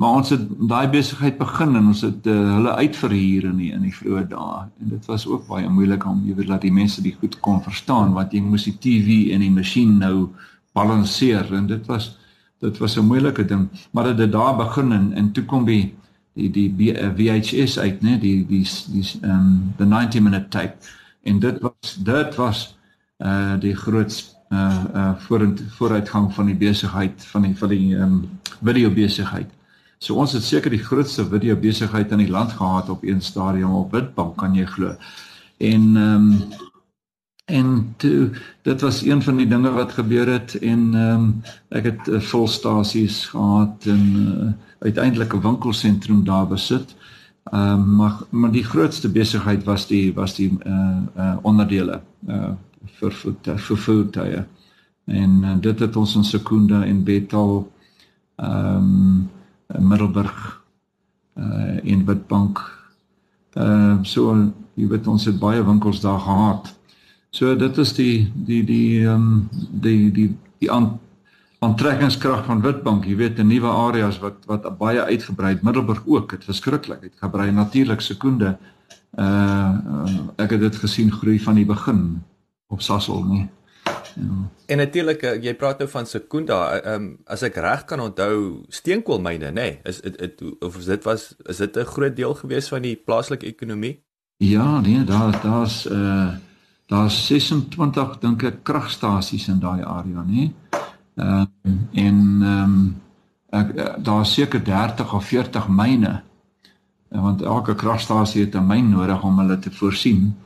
maar 0.00 0.16
ons 0.16 0.30
het 0.32 0.44
daai 0.68 0.88
besigheid 0.88 1.36
begin 1.36 1.74
en 1.76 1.90
ons 1.92 2.00
het 2.06 2.26
uh, 2.26 2.34
hulle 2.54 2.72
uitverhuur 2.72 3.50
in 3.50 3.58
die 3.60 3.72
in 3.76 3.82
die 3.84 3.92
vroeë 3.92 4.22
dae. 4.30 4.62
En 4.80 4.94
dit 4.94 5.08
was 5.10 5.26
ook 5.28 5.44
baie 5.50 5.68
moeilik 5.68 6.06
om 6.08 6.22
jy 6.24 6.36
weet 6.38 6.48
laat 6.48 6.64
die 6.64 6.72
mense 6.72 7.04
dit 7.04 7.18
goed 7.20 7.36
kon 7.44 7.60
verstaan 7.60 8.14
wat 8.16 8.32
jy 8.32 8.40
moes 8.40 8.64
die 8.64 8.78
TV 8.80 9.34
en 9.34 9.44
die 9.44 9.52
masjien 9.52 9.98
nou 10.00 10.30
balanseer. 10.78 11.52
En 11.52 11.68
dit 11.68 11.84
was 11.92 12.14
dit 12.64 12.80
was 12.80 12.96
'n 12.96 13.04
moeilike 13.12 13.44
ding. 13.44 13.68
Maar 13.92 14.04
dit 14.04 14.18
het 14.18 14.32
daar 14.32 14.56
begin 14.56 14.92
en, 14.92 15.12
en 15.12 15.32
toe 15.32 15.44
kom 15.44 15.64
die 15.64 15.94
die 16.32 16.76
die 16.76 16.94
VHS 16.94 17.76
eh, 17.76 17.82
uit 17.82 18.00
nê 18.00 18.18
die 18.18 18.46
die 18.46 18.64
die 18.92 19.04
ehm 19.20 19.30
um, 19.30 19.74
the 19.76 19.84
90 19.84 20.20
minute 20.22 20.48
tape. 20.48 20.76
En 21.22 21.38
dit 21.38 21.60
was 21.60 21.96
dit 22.02 22.34
was 22.34 22.78
uh 23.18 23.60
die 23.60 23.74
groot 23.74 24.36
uh 24.48 24.84
uh 24.94 25.14
vooruit 25.16 25.62
vooruitgang 25.68 26.34
van 26.34 26.46
die 26.46 26.56
besigheid 26.56 27.24
van 27.24 27.42
die 27.42 27.56
van 27.56 27.68
die 27.68 27.96
ehm 27.96 28.02
um, 28.02 28.28
video 28.62 28.90
besigheid. 28.90 29.59
So 30.00 30.16
ons 30.16 30.32
het 30.32 30.44
seker 30.46 30.72
die 30.72 30.80
grootste 30.80 31.26
video 31.28 31.58
besigheid 31.60 32.12
in 32.14 32.22
die 32.22 32.32
land 32.32 32.54
gehad 32.56 32.88
op 32.88 33.02
een 33.04 33.20
stadium 33.20 33.74
op 33.76 33.92
Witbank 33.92 34.38
kan 34.40 34.54
jy 34.56 34.64
glo. 34.64 34.94
En 35.60 35.96
ehm 35.96 36.28
um, 36.32 36.68
en 37.50 37.94
toe 37.98 38.30
dit 38.62 38.80
was 38.80 39.02
een 39.02 39.22
van 39.22 39.36
die 39.36 39.46
dinge 39.50 39.70
wat 39.74 39.92
gebeur 39.92 40.28
het 40.32 40.54
en 40.58 40.94
ehm 40.94 41.24
um, 41.24 41.42
ek 41.68 41.84
het 41.84 42.08
uh, 42.08 42.20
volstasies 42.20 43.26
gehad 43.34 43.84
en 43.92 44.04
uh, 44.16 44.46
uiteindelik 44.78 45.34
'n 45.34 45.40
winkelsentrum 45.40 46.24
daar 46.24 46.46
besit. 46.48 46.94
Ehm 47.52 47.72
um, 47.72 47.96
maar 47.96 48.14
maar 48.30 48.52
die 48.52 48.64
grootste 48.64 49.08
besigheid 49.08 49.64
was 49.64 49.86
die 49.86 50.14
was 50.14 50.34
die 50.34 50.48
uh 50.64 50.96
uh 51.16 51.36
onderdele 51.42 52.00
uh 52.28 52.52
vir 53.00 53.12
vir 53.56 53.76
voertuie. 53.76 54.44
En 55.04 55.30
uh, 55.42 55.60
dit 55.60 55.78
het 55.78 55.96
ons 55.96 56.16
in 56.16 56.24
Sekunda 56.24 56.84
en 56.84 57.04
Bethal 57.04 57.72
ehm 58.36 58.76
um, 58.76 59.28
Middelburg 59.90 60.34
uh 61.40 61.78
en 61.92 62.04
Witbank. 62.06 62.62
Ehm 63.58 63.98
uh, 63.98 63.98
so 64.06 64.34
jy 64.78 64.88
weet 64.88 65.06
ons 65.10 65.24
het 65.28 65.38
baie 65.38 65.62
winkels 65.66 66.00
daar 66.00 66.20
gehad. 66.20 66.72
So 67.30 67.56
dit 67.56 67.78
is 67.78 67.94
die 67.98 68.32
die 68.34 68.64
die 68.64 69.04
ehm 69.04 69.14
um, 69.14 69.48
die 69.70 70.10
die 70.10 70.30
die 70.58 70.70
aan 70.70 70.98
aantrekkingskrag 71.60 72.46
van 72.48 72.62
Witbank, 72.64 73.04
jy 73.04 73.18
weet, 73.20 73.38
in 73.42 73.50
nuwe 73.52 73.68
areas 73.68 74.18
wat 74.22 74.46
wat 74.48 74.64
baie 74.80 75.02
uitgebrei 75.12 75.54
het, 75.54 75.64
Middelburg 75.66 76.06
ook, 76.08 76.32
dit 76.32 76.44
verskriklik 76.48 77.02
uitgebrei 77.04 77.50
natuurlik 77.52 78.00
sekonde. 78.00 78.56
Uh 79.18 80.06
ek 80.40 80.54
het 80.56 80.60
dit 80.60 80.76
gesien 80.80 81.12
groei 81.12 81.38
van 81.42 81.58
die 81.60 81.66
begin 81.68 82.22
op 82.72 82.80
Sasol 82.80 83.24
nie. 83.28 83.48
Ja. 84.14 84.50
En 84.66 84.76
natuurlik 84.76 85.22
uh, 85.22 85.34
jy 85.42 85.54
praat 85.54 85.78
nou 85.78 85.88
van 85.90 86.06
Sekunda, 86.06 86.58
um, 86.94 87.10
as 87.26 87.42
ek 87.46 87.56
reg 87.62 87.84
kan 87.90 88.00
onthou, 88.00 88.62
steenkoolmyne, 88.68 89.50
nê? 89.50 89.52
Nee, 89.52 89.78
is 89.84 90.00
dit 90.04 90.20
it, 90.20 90.40
it, 90.40 90.62
of 90.64 90.78
is 90.78 90.88
dit 90.90 91.04
was 91.08 91.34
is 91.48 91.56
dit 91.56 91.76
'n 91.76 91.84
groot 91.84 92.16
deel 92.16 92.34
gewees 92.34 92.68
van 92.68 92.82
die 92.82 92.96
plaaslike 92.96 93.46
ekonomie? 93.46 94.00
Ja, 94.36 94.80
nee, 94.80 95.04
daar 95.04 95.40
daar's 95.42 95.86
uh 95.86 96.32
daar's 96.86 97.26
26 97.26 98.18
dink 98.18 98.42
ek 98.42 98.62
kragstasies 98.62 99.48
in 99.48 99.60
daai 99.60 99.82
area, 99.84 100.24
nê? 100.26 100.50
Ehm 101.14 101.46
uh, 101.62 102.04
en 102.04 102.16
ehm 102.42 102.62
um, 102.62 103.00
ek 103.50 104.02
daar's 104.04 104.34
seker 104.34 104.64
30 104.64 105.14
of 105.14 105.24
40 105.24 105.68
myne. 105.68 106.22
Want 107.10 107.42
elke 107.42 107.74
kragstasie 107.74 108.44
het 108.44 108.54
'n 108.54 108.66
myn 108.66 108.90
nodig 108.90 109.22
om 109.22 109.38
hulle 109.38 109.58
te 109.58 109.70
voorsien. 109.70 110.36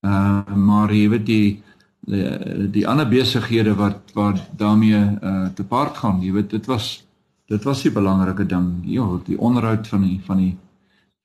Ehm 0.00 0.44
uh, 0.48 0.54
maar 0.54 0.92
jy 0.92 1.08
weet 1.08 1.26
die 1.26 1.62
die, 2.06 2.70
die 2.70 2.86
ander 2.88 3.08
besighede 3.08 3.74
wat 3.74 4.12
wat 4.14 4.42
daarmee 4.56 5.00
uh, 5.22 5.46
te 5.54 5.64
paart 5.64 5.96
gaan, 5.96 6.22
jy 6.22 6.32
weet 6.32 6.50
dit 6.50 6.66
was 6.66 7.04
dit 7.48 7.62
was 7.64 7.84
'n 7.84 7.92
belangrike 7.92 8.46
ding. 8.46 8.82
Ja, 8.84 9.20
die 9.24 9.38
onderhoud 9.38 9.88
van 9.88 10.02
die 10.02 10.20
van 10.24 10.36
die 10.36 10.56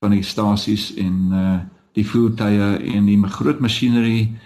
van 0.00 0.10
die 0.10 0.22
stasies 0.22 0.94
en 0.94 1.28
uh 1.32 1.58
die 1.92 2.06
voertuie 2.06 2.94
en 2.94 3.06
die 3.06 3.18
groot 3.26 3.58
masjinerie, 3.60 4.36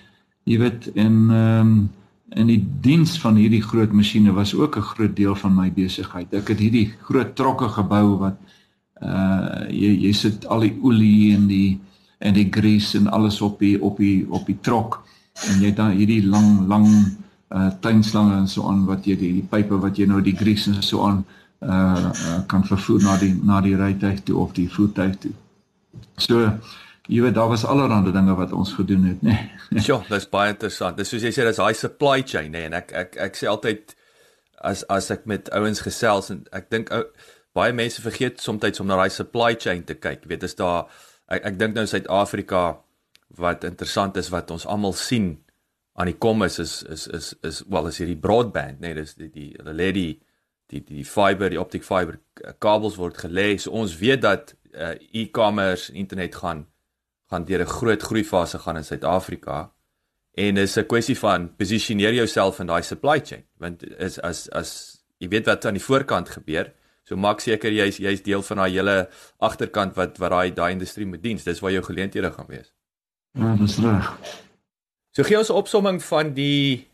jy 0.45 0.59
weet 0.59 0.87
en 0.95 1.31
ehm 1.31 1.61
um, 1.61 1.91
en 2.35 2.47
die 2.47 2.67
diens 2.81 3.19
van 3.21 3.37
hierdie 3.37 3.63
groot 3.63 3.93
masjiene 3.93 4.33
was 4.33 4.55
ook 4.55 4.77
'n 4.77 4.81
groot 4.81 5.17
deel 5.17 5.35
van 5.35 5.55
my 5.55 5.73
besigheid. 5.73 6.35
Ek 6.35 6.49
het 6.49 6.59
hierdie 6.59 6.93
groot 7.03 7.35
trokke 7.37 7.69
gebou 7.69 8.19
wat 8.19 8.37
uh 9.03 9.69
jy 9.69 9.93
jy 10.07 10.13
sit 10.13 10.47
al 10.47 10.61
die 10.61 10.79
olie 10.83 11.35
en 11.35 11.47
die 11.47 11.81
en 12.19 12.35
die 12.35 12.49
grease 12.51 12.99
en 12.99 13.07
alles 13.07 13.41
op 13.41 13.59
die 13.59 13.83
op 13.83 13.97
die 13.99 14.27
op 14.29 14.47
die 14.47 14.59
trok 14.61 15.05
en 15.43 15.61
jy 15.61 15.71
het 15.73 15.79
dan 15.81 15.95
hierdie 15.99 16.23
lang 16.27 16.67
lang 16.71 16.89
uh 17.55 17.71
tuinslange 17.81 18.37
en 18.37 18.49
so 18.49 18.69
aan 18.69 18.85
wat 18.89 19.07
jy 19.07 19.17
die, 19.19 19.33
die 19.41 19.49
pype 19.51 19.79
wat 19.83 19.99
jy 19.99 20.07
nou 20.11 20.21
die 20.25 20.37
grease 20.37 20.73
en 20.73 20.83
so 20.83 21.05
aan 21.07 21.25
uh, 21.63 22.11
uh 22.11 22.39
kan 22.51 22.65
vervoer 22.67 23.03
na 23.03 23.19
die 23.21 23.35
na 23.43 23.61
die 23.65 23.77
rytuig 23.79 24.23
toe 24.25 24.39
of 24.43 24.55
die 24.57 24.69
voertuig 24.71 25.19
toe. 25.23 25.35
So 26.17 26.47
jy 27.07 27.21
weet 27.21 27.37
daar 27.37 27.51
was 27.53 27.67
allerlei 27.69 28.13
dinge 28.13 28.35
wat 28.35 28.53
ons 28.53 28.73
gedoen 28.73 29.05
het, 29.11 29.23
nê. 29.23 29.37
Nee. 29.71 29.83
Ja, 29.89 30.01
dis 30.09 30.29
baie 30.31 30.53
interessant. 30.55 30.97
Dis 30.97 31.11
soos 31.11 31.23
jy 31.23 31.33
sê, 31.35 31.45
dis 31.45 31.59
daai 31.59 31.75
supply 31.75 32.23
chain, 32.23 32.51
nê, 32.53 32.65
nee, 32.65 32.71
en 32.71 32.79
ek 32.81 32.93
ek 32.95 33.17
ek 33.29 33.39
sê 33.39 33.51
altyd 33.51 33.95
as 34.65 34.85
as 34.89 35.11
ek 35.13 35.27
met 35.29 35.51
ouens 35.53 35.83
gesels 35.85 36.31
en 36.33 36.45
ek 36.53 36.71
dink 36.73 36.93
baie 37.55 37.75
mense 37.77 38.03
vergeet 38.03 38.41
soms 38.41 38.81
om 38.81 38.89
na 38.89 38.99
daai 39.03 39.11
supply 39.13 39.55
chain 39.55 39.85
te 39.85 39.95
kyk. 39.95 40.25
Jy 40.25 40.33
weet, 40.33 40.47
is 40.49 40.57
daar 40.59 40.87
ek 41.29 41.45
ek 41.53 41.59
dink 41.61 41.77
nou 41.77 41.87
Suid-Afrika 41.87 42.65
wat 43.37 43.65
interessant 43.65 44.17
is 44.17 44.29
wat 44.29 44.51
ons 44.51 44.67
almal 44.67 44.93
sien 44.93 45.45
aan 45.95 46.07
die 46.11 46.19
kom 46.19 46.43
is 46.43 46.59
is 46.59 46.83
is 46.83 47.07
is 47.07 47.35
is 47.43 47.63
wel 47.71 47.87
is 47.87 47.99
hierdie 47.99 48.21
broadband 48.21 48.81
nee 48.81 48.95
dis 48.95 49.15
die 49.15 49.31
die 49.31 49.51
hulle 49.59 49.75
lê 49.75 49.93
die 49.93 50.13
die 50.73 50.83
die 50.85 51.05
fiber 51.05 51.51
die 51.53 51.61
optic 51.61 51.85
fiber 51.85 52.19
kabels 52.63 52.99
word 53.01 53.19
gelê. 53.21 53.55
So 53.61 53.75
ons 53.77 53.97
weet 54.01 54.23
dat 54.25 54.55
uh, 54.73 54.95
e-commerce 55.13 55.93
internet 55.93 56.35
gaan 56.41 56.67
gaan 57.31 57.45
deur 57.45 57.63
'n 57.65 57.75
groot 57.79 58.03
groeifase 58.03 58.59
gaan 58.59 58.77
in 58.77 58.85
Suid-Afrika. 58.85 59.73
En 60.35 60.57
is 60.57 60.77
'n 60.77 60.87
kwessie 60.87 61.19
van 61.19 61.55
posisioneer 61.57 62.15
jouself 62.15 62.61
in 62.61 62.67
daai 62.67 62.83
supply 62.83 63.21
chain 63.21 63.45
want 63.59 63.85
is 63.99 64.19
as 64.21 64.49
as 64.51 64.71
jy 65.19 65.29
weet 65.29 65.47
wat 65.47 65.65
aan 65.65 65.75
die 65.75 65.89
voorkant 65.91 66.29
gebeur. 66.29 66.73
So 67.05 67.17
maak 67.17 67.41
seker 67.41 67.73
jy's 67.73 67.99
jy's 67.99 68.23
deel 68.23 68.43
van 68.43 68.57
daai 68.57 68.73
hele 68.73 69.09
agterkant 69.39 69.95
wat 69.97 70.19
wat 70.19 70.31
daai 70.31 70.55
daai 70.55 70.73
industrie 70.73 71.07
moet 71.07 71.23
dien. 71.23 71.37
Dis 71.45 71.61
waar 71.61 71.73
jou 71.73 71.83
geleenthede 71.83 72.31
gaan 72.33 72.49
wees 72.49 72.74
Ja, 73.35 73.55
dis 73.59 73.79
reg. 73.83 74.11
So 75.15 75.23
gee 75.23 75.39
ons 75.39 75.51
'n 75.51 75.59
opsomming 75.59 76.03
van 76.03 76.33
die 76.35 76.87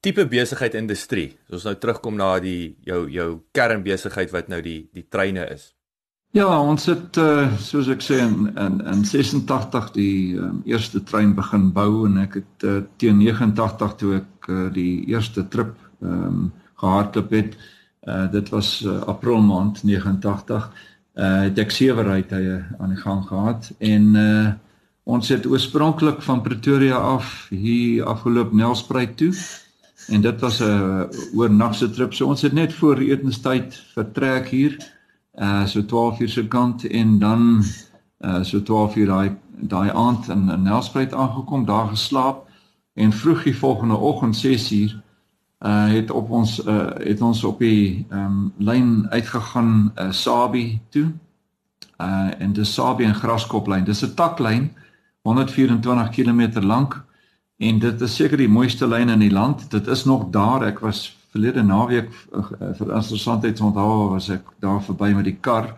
tipe 0.00 0.26
besigheid 0.26 0.74
industrie. 0.74 1.36
So 1.48 1.54
ons 1.54 1.64
nou 1.64 1.74
terugkom 1.74 2.16
na 2.16 2.38
die 2.38 2.76
jou 2.84 3.08
jou 3.10 3.40
kernbesigheid 3.52 4.30
wat 4.30 4.48
nou 4.48 4.60
die 4.62 4.88
die 4.92 5.06
treine 5.08 5.48
is. 5.50 5.74
Ja, 6.32 6.60
ons 6.62 6.86
het 6.86 7.16
uh, 7.16 7.56
soos 7.58 7.88
ek 7.88 8.04
sê 8.06 8.20
in 8.22 8.52
in, 8.56 8.80
in 8.86 9.04
86 9.04 9.90
die 9.96 10.38
um, 10.38 10.62
eerste 10.64 11.02
trein 11.02 11.34
begin 11.34 11.72
bou 11.72 12.06
en 12.06 12.20
ek 12.22 12.34
het 12.34 12.64
uh, 12.64 12.82
teen 12.96 13.18
89 13.18 13.96
toe 13.96 14.14
ek 14.20 14.48
uh, 14.48 14.68
die 14.72 15.06
eerste 15.10 15.48
trip 15.48 15.74
ehm 16.02 16.26
um, 16.26 16.52
gehardloop 16.80 17.30
het. 17.30 17.56
Uh, 18.08 18.30
dit 18.32 18.48
was 18.48 18.80
uh, 18.86 19.02
April 19.02 19.42
maand 19.44 19.82
89. 19.84 20.70
Uh, 21.14 21.42
het 21.42 21.58
ek 21.58 21.70
sewe 21.70 22.02
rytye 22.02 22.62
aan 22.78 22.94
die 22.94 23.02
gang 23.02 23.26
gehad 23.26 23.72
en 23.78 24.14
uh, 24.16 24.52
Ons 25.04 25.28
het 25.28 25.46
oorspronklik 25.46 26.22
van 26.22 26.42
Pretoria 26.42 26.96
af 26.96 27.46
hier 27.50 28.04
afgeloop 28.04 28.52
Nelspruit 28.52 29.16
toe. 29.16 29.34
En 30.08 30.20
dit 30.20 30.40
was 30.40 30.60
'n 30.60 31.08
oornagse 31.34 31.90
trip. 31.90 32.14
So 32.14 32.26
ons 32.26 32.42
het 32.42 32.52
net 32.52 32.72
voor 32.74 32.98
etenstyd 32.98 33.82
vertrek 33.94 34.48
hier. 34.48 34.76
Uh 35.34 35.66
so 35.66 35.84
12 35.84 36.20
uur 36.20 36.28
se 36.28 36.48
kant 36.48 36.86
en 36.86 37.18
dan 37.18 37.64
uh 38.20 38.42
so 38.42 38.62
12 38.62 38.96
uur 38.96 39.06
daai 39.06 39.36
daai 39.60 39.90
aand 39.90 40.28
in, 40.28 40.50
in 40.50 40.62
Nelspruit 40.62 41.14
aangekom, 41.14 41.64
daar 41.64 41.88
geslaap 41.88 42.48
en 42.94 43.12
vroeg 43.12 43.42
die 43.42 43.56
volgende 43.56 43.96
oggend 43.96 44.36
6 44.36 44.72
uur 44.72 45.00
uh 45.60 45.88
het 45.88 46.10
op 46.10 46.30
ons 46.30 46.64
uh 46.66 46.90
het 46.94 47.20
ons 47.20 47.44
op 47.44 47.58
die 47.58 48.06
ehm 48.10 48.24
um, 48.24 48.52
lyn 48.56 49.06
uitgegaan 49.10 49.92
uh 49.96 50.10
Sabie 50.10 50.80
toe. 50.88 51.12
Uh 52.00 52.30
en 52.38 52.52
dis 52.52 52.74
Sabie 52.74 53.06
en 53.06 53.14
Graskoplyn. 53.14 53.84
Dis 53.84 54.02
'n 54.04 54.14
taklyn 54.14 54.70
124 55.22 56.10
km 56.10 56.60
lank 56.64 57.04
en 57.56 57.78
dit 57.78 58.00
is 58.00 58.14
seker 58.16 58.40
die 58.40 58.48
mooiste 58.48 58.86
lyn 58.88 59.08
in 59.12 59.20
die 59.20 59.32
land. 59.32 59.70
Dit 59.70 59.86
is 59.86 60.04
nog 60.04 60.30
daar. 60.32 60.64
Ek 60.64 60.80
was 60.80 61.10
verlede 61.30 61.62
naweek 61.62 62.08
uh, 62.32 62.44
vir 62.78 62.94
interessantheid 62.96 63.60
onthou 63.60 64.10
was 64.14 64.30
ek 64.32 64.48
daar 64.64 64.80
verby 64.82 65.12
met 65.14 65.28
die 65.28 65.38
kar 65.40 65.74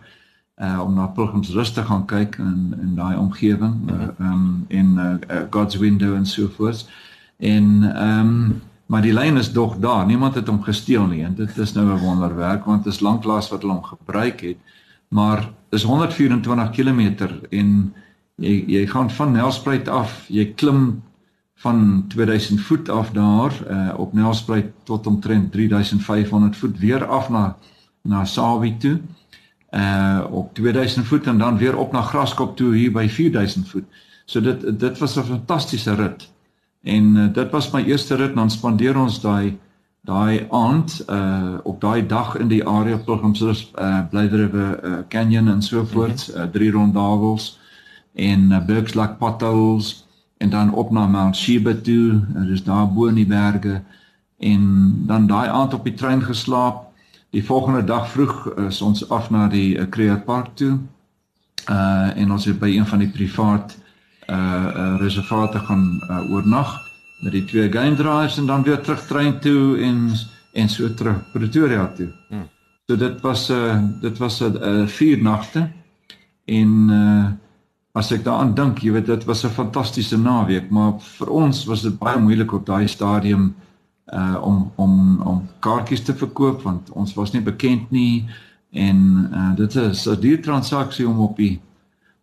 uh 0.61 0.79
om 0.83 0.93
na 0.93 1.07
Pilgrim's 1.09 1.49
Rest 1.53 1.73
te 1.75 1.83
gaan 1.83 2.05
kyk 2.05 2.37
in 2.41 2.73
in 2.81 2.93
daai 2.95 3.17
omgewing 3.17 3.89
uh, 3.89 4.09
um 4.21 4.65
in 4.69 4.95
uh, 5.01 5.43
God's 5.49 5.77
Window 5.81 6.15
en 6.15 6.25
so 6.25 6.47
voort. 6.57 6.85
En 7.37 7.83
um 8.07 8.61
maar 8.85 9.01
die 9.01 9.13
lyn 9.13 9.37
is 9.37 9.51
dog 9.51 9.77
daar. 9.81 10.05
Niemand 10.05 10.35
het 10.35 10.47
hom 10.47 10.61
gesteel 10.61 11.07
nie 11.07 11.23
en 11.25 11.35
dit 11.35 11.57
is 11.57 11.73
nou 11.73 11.85
'n 11.85 11.99
wonderwerk 11.99 12.65
want 12.65 12.83
dit 12.83 12.93
is 12.93 12.99
lanklaas 12.99 13.49
wat 13.49 13.61
hulle 13.61 13.73
hom 13.73 13.83
gebruik 13.83 14.41
het. 14.41 14.57
Maar 15.09 15.49
is 15.69 15.83
124 15.83 16.69
km 16.69 17.27
en 17.49 17.93
jy 18.35 18.63
jy 18.67 18.85
gaan 18.87 19.11
van 19.11 19.31
Nelspruit 19.31 19.87
af, 19.87 20.25
jy 20.27 20.53
klim 20.53 21.03
van 21.63 22.05
2000 22.07 22.61
voet 22.61 22.89
af 22.89 23.11
daar 23.11 23.53
uh, 23.69 23.93
op 23.97 24.13
Nelspruit 24.13 24.71
tot 24.83 25.07
omtrent 25.07 25.51
3500 25.51 26.57
voet 26.57 26.79
weer 26.79 27.05
af 27.05 27.29
na 27.29 27.57
na 28.01 28.25
Sawie 28.25 28.77
toe. 28.77 28.99
Uh 29.71 30.25
op 30.31 30.53
2000 30.53 31.05
voet 31.05 31.27
en 31.27 31.37
dan 31.37 31.57
weer 31.57 31.77
op 31.77 31.91
na 31.91 32.01
Graskop 32.01 32.57
toe 32.57 32.75
hier 32.75 32.91
by 32.91 33.07
4000 33.07 33.69
voet. 33.69 33.83
So 34.25 34.41
dit 34.41 34.79
dit 34.79 34.97
was 34.97 35.15
'n 35.15 35.23
fantastiese 35.23 35.93
rit. 35.93 36.31
En 36.81 37.15
uh, 37.15 37.33
dit 37.33 37.49
was 37.49 37.71
my 37.71 37.83
eerste 37.83 38.15
rit 38.15 38.35
dan 38.35 38.51
spandeer 38.51 38.97
ons 38.97 39.21
daai 39.21 39.57
daai 40.01 40.47
aand 40.49 41.05
uh 41.09 41.53
op 41.63 41.81
daai 41.81 42.05
dag 42.07 42.35
in 42.35 42.47
die 42.47 42.67
area 42.67 42.97
Pilgrimsrus 42.97 43.71
uh 43.79 43.99
Blyderewe 44.09 44.79
uh, 44.83 44.97
Canyon 45.07 45.47
en 45.47 45.61
so 45.61 45.85
voort, 45.85 46.27
mm 46.27 46.33
-hmm. 46.33 46.43
uh, 46.43 46.51
drie 46.51 46.71
rondavels 46.71 47.59
en 48.13 48.51
uh, 48.51 48.65
Bergslag 48.65 49.17
potholes 49.17 50.05
en 50.37 50.49
dan 50.49 50.73
op 50.73 50.91
na 50.91 51.07
Mount 51.07 51.37
Sheba 51.37 51.73
toe, 51.73 52.21
dit 52.33 52.49
is 52.49 52.63
daar 52.63 52.87
bo 52.93 53.07
in 53.07 53.15
die 53.15 53.27
berge 53.27 53.81
en 54.39 54.63
dan 55.07 55.27
daai 55.27 55.49
aand 55.49 55.73
op 55.73 55.83
die 55.83 55.93
trein 55.93 56.21
geslaap. 56.21 56.91
Die 57.29 57.45
volgende 57.45 57.83
dag 57.83 58.09
vroeg 58.11 58.49
is 58.67 58.81
ons 58.81 59.09
af 59.09 59.29
na 59.29 59.47
die 59.47 59.77
uh, 59.77 59.85
Kruger 59.89 60.19
Park 60.21 60.55
toe. 60.59 60.77
Uh 61.71 62.11
en 62.19 62.31
ons 62.31 62.45
het 62.45 62.59
by 62.59 62.73
een 62.75 62.85
van 62.85 62.99
die 62.99 63.09
privaat 63.09 63.77
uh, 64.27 64.35
uh 64.35 64.95
reservate 64.99 65.59
gaan 65.59 65.85
uh, 66.09 66.31
oornag 66.31 66.75
met 67.23 67.31
die 67.31 67.45
twee 67.45 67.71
game 67.71 67.95
drives 67.95 68.37
en 68.37 68.45
dan 68.45 68.63
weer 68.63 68.81
terug 68.81 69.05
trein 69.07 69.39
toe 69.39 69.79
en 69.79 70.11
en 70.53 70.69
so 70.69 70.93
terug 70.93 71.31
Pretoria 71.31 71.87
toe. 71.95 72.11
Hmm. 72.29 72.49
So 72.87 72.97
dit 72.97 73.21
was 73.21 73.49
'n 73.49 73.53
uh, 73.53 74.01
dit 74.01 74.17
was 74.17 74.41
'n 74.41 74.57
uh, 74.61 74.87
vier 74.87 75.21
nagte 75.21 75.69
en 76.45 76.89
uh 76.89 77.25
as 77.93 78.09
ek 78.11 78.23
daaraan 78.25 78.55
dink, 78.57 78.79
jy 78.81 78.91
weet 78.95 79.05
dit 79.05 79.25
was 79.29 79.43
'n 79.45 79.53
fantastiese 79.53 80.17
naweek, 80.17 80.69
maar 80.69 80.99
vir 80.99 81.29
ons 81.29 81.65
was 81.65 81.81
dit 81.81 81.99
baie 81.99 82.19
moeilik 82.19 82.53
op 82.53 82.65
daai 82.65 82.87
stadium 82.87 83.53
uh 84.13 84.37
om 84.41 84.71
om 84.75 85.21
om 85.21 85.47
kaartjies 85.59 86.03
te 86.03 86.13
verkoop 86.13 86.61
want 86.61 86.89
ons 86.91 87.13
was 87.13 87.31
nie 87.31 87.41
bekend 87.41 87.91
nie 87.91 88.25
en 88.71 89.29
uh 89.33 89.55
dit 89.55 89.75
is 89.75 90.07
'n 90.07 90.19
duur 90.19 90.41
transaksie 90.41 91.07
om 91.07 91.19
op 91.19 91.37
die 91.37 91.61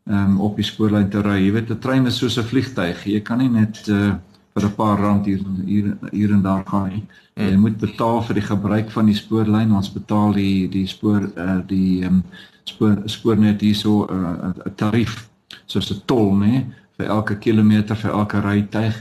um 0.05 0.41
op 0.41 0.57
die 0.57 0.65
spoorlyn 0.65 1.09
te 1.09 1.23
ry. 1.23 1.39
Jy 1.47 1.53
weet 1.53 1.71
'n 1.71 1.79
trein 1.79 2.07
is 2.07 2.19
soos 2.19 2.39
'n 2.39 2.45
vliegtyg. 2.45 3.05
Jy 3.07 3.21
kan 3.21 3.39
nie 3.39 3.49
net 3.49 3.89
uh 3.89 4.15
vir 4.55 4.65
'n 4.65 4.75
paar 4.75 4.99
rand 4.99 5.27
hier 5.27 5.41
hier 5.65 5.97
hier 6.13 6.33
en 6.33 6.43
daar 6.43 6.65
gaan. 6.67 7.09
Jy 7.37 7.57
moet 7.57 7.79
betaal 7.79 8.23
vir 8.23 8.35
die 8.35 8.49
gebruik 8.49 8.91
van 8.91 9.07
die 9.07 9.15
spoorlyn. 9.15 9.73
Ons 9.73 9.93
betaal 9.93 10.33
die 10.33 10.69
die 10.69 10.87
spoor 10.87 11.31
uh 11.37 11.61
die 11.67 12.05
um 12.07 12.23
spoor 12.65 13.03
spoornet 13.07 13.61
hierso 13.61 14.07
'n 14.07 14.55
uh, 14.67 14.73
tarief 14.77 15.30
soos 15.71 15.91
'n 15.91 16.03
tol 16.07 16.35
nê 16.35 16.65
vir 16.99 17.07
elke 17.07 17.39
kilometer 17.39 17.97
vir 17.97 18.11
elke 18.11 18.41
rytuig. 18.41 18.97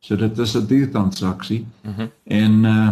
So 0.00 0.16
dit 0.16 0.38
is 0.38 0.56
'n 0.56 0.66
duur 0.66 0.90
transaksie. 0.90 1.64
Mm 1.84 2.10
en 2.24 2.64
uh 2.64 2.90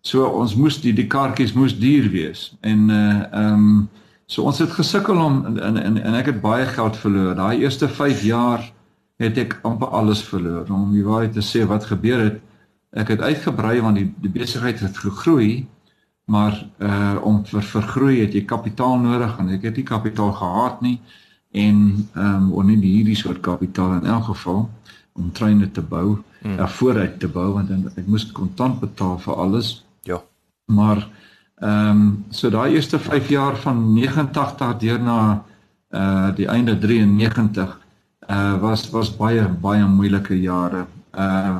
so 0.00 0.24
ons 0.24 0.54
moes 0.54 0.80
die 0.80 0.92
die 0.92 1.06
kaartjies 1.06 1.52
moes 1.52 1.74
duur 1.78 2.10
wees. 2.10 2.56
En 2.60 2.88
uh 2.90 3.22
ehm 3.32 3.54
um, 3.54 3.88
so 4.26 4.42
ons 4.42 4.58
het 4.58 4.70
gesukkel 4.70 5.16
om 5.16 5.44
en 5.46 5.76
en 5.76 6.02
en 6.02 6.14
ek 6.14 6.26
het 6.26 6.40
baie 6.40 6.66
geld 6.66 6.96
verloor. 6.96 7.34
Daai 7.34 7.58
eerste 7.58 7.88
5 7.88 8.22
jaar 8.22 8.72
het 9.18 9.38
ek 9.38 9.58
amper 9.62 9.88
alles 9.88 10.22
verloor. 10.22 10.70
Om 10.70 10.92
die 10.92 11.04
waarheid 11.04 11.32
te 11.32 11.42
sê 11.42 11.66
wat 11.66 11.84
gebeur 11.84 12.20
het, 12.20 12.40
ek 12.90 13.08
het 13.08 13.20
uitgebrei 13.20 13.80
want 13.80 13.96
die 13.96 14.14
die 14.20 14.30
besigheid 14.30 14.80
het 14.80 14.96
gegroei, 14.96 15.66
maar 16.24 16.54
uh 16.78 17.16
om 17.22 17.44
vir 17.44 17.62
vergroei 17.62 18.20
het 18.20 18.34
jy 18.34 18.44
kapitaal 18.44 18.98
nodig 18.98 19.38
en 19.38 19.48
ek 19.48 19.62
het 19.62 19.76
nie 19.76 19.84
kapitaal 19.84 20.32
gehad 20.32 20.80
nie 20.80 21.00
en 21.50 22.08
ehm 22.14 22.34
um, 22.34 22.52
of 22.52 22.64
nie 22.64 22.76
hierdie 22.76 23.16
soort 23.16 23.40
kapitaal 23.40 23.94
in 24.00 24.06
elk 24.06 24.24
geval 24.24 24.68
om 25.12 25.32
treine 25.32 25.70
te 25.70 25.82
bou, 25.82 26.18
hmm. 26.42 26.58
uh, 26.58 26.68
vooruit 26.68 27.18
te 27.20 27.28
bou 27.28 27.52
want 27.52 27.70
ek 27.70 28.06
moes 28.06 28.26
kontant 28.32 28.80
betaal 28.80 29.18
vir 29.18 29.34
alles. 29.34 29.84
Ja. 30.02 30.20
Maar 30.66 31.08
ehm 31.58 31.90
um, 31.90 32.24
so 32.30 32.50
daai 32.50 32.74
eerste 32.74 32.98
5 32.98 33.28
jaar 33.28 33.56
van 33.56 33.92
89 33.94 34.76
deur 34.78 35.00
na 35.02 35.44
uh 35.90 36.34
die 36.36 36.46
einde 36.46 36.78
93 36.78 37.78
uh 38.28 38.60
was 38.60 38.90
was 38.90 39.16
baie 39.16 39.48
baie 39.48 39.86
moeilike 39.86 40.40
jare. 40.40 40.86
Uh 41.14 41.58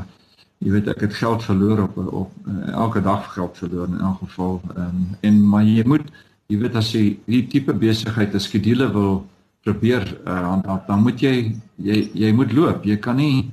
jy 0.59 0.73
weet 0.75 0.89
ek 0.91 1.05
het 1.07 1.15
geld 1.15 1.45
verloor 1.47 1.83
op 1.87 1.97
op 1.97 2.31
uh, 2.47 2.73
elke 2.75 3.03
dag 3.03 3.33
geld 3.33 3.59
verloor 3.59 3.87
in 3.87 4.01
elk 4.01 4.19
geval 4.19 4.61
um, 4.77 5.05
en 5.21 5.43
maar 5.49 5.63
jy 5.63 5.85
moet 5.87 6.07
jy 6.51 6.59
weet 6.59 6.79
as 6.81 6.91
jy 6.93 7.03
hierdie 7.27 7.47
tipe 7.53 7.75
besigheid 7.75 8.35
'n 8.35 8.43
skedule 8.43 8.89
wil 8.93 9.27
probeer 9.63 10.05
uh, 10.25 10.61
dan 10.65 10.83
dan 10.87 11.03
moet 11.03 11.21
jy 11.21 11.55
jy 11.77 12.11
jy 12.15 12.33
moet 12.33 12.53
loop. 12.53 12.85
Jy 12.85 12.97
kan 12.97 13.17
nie 13.17 13.51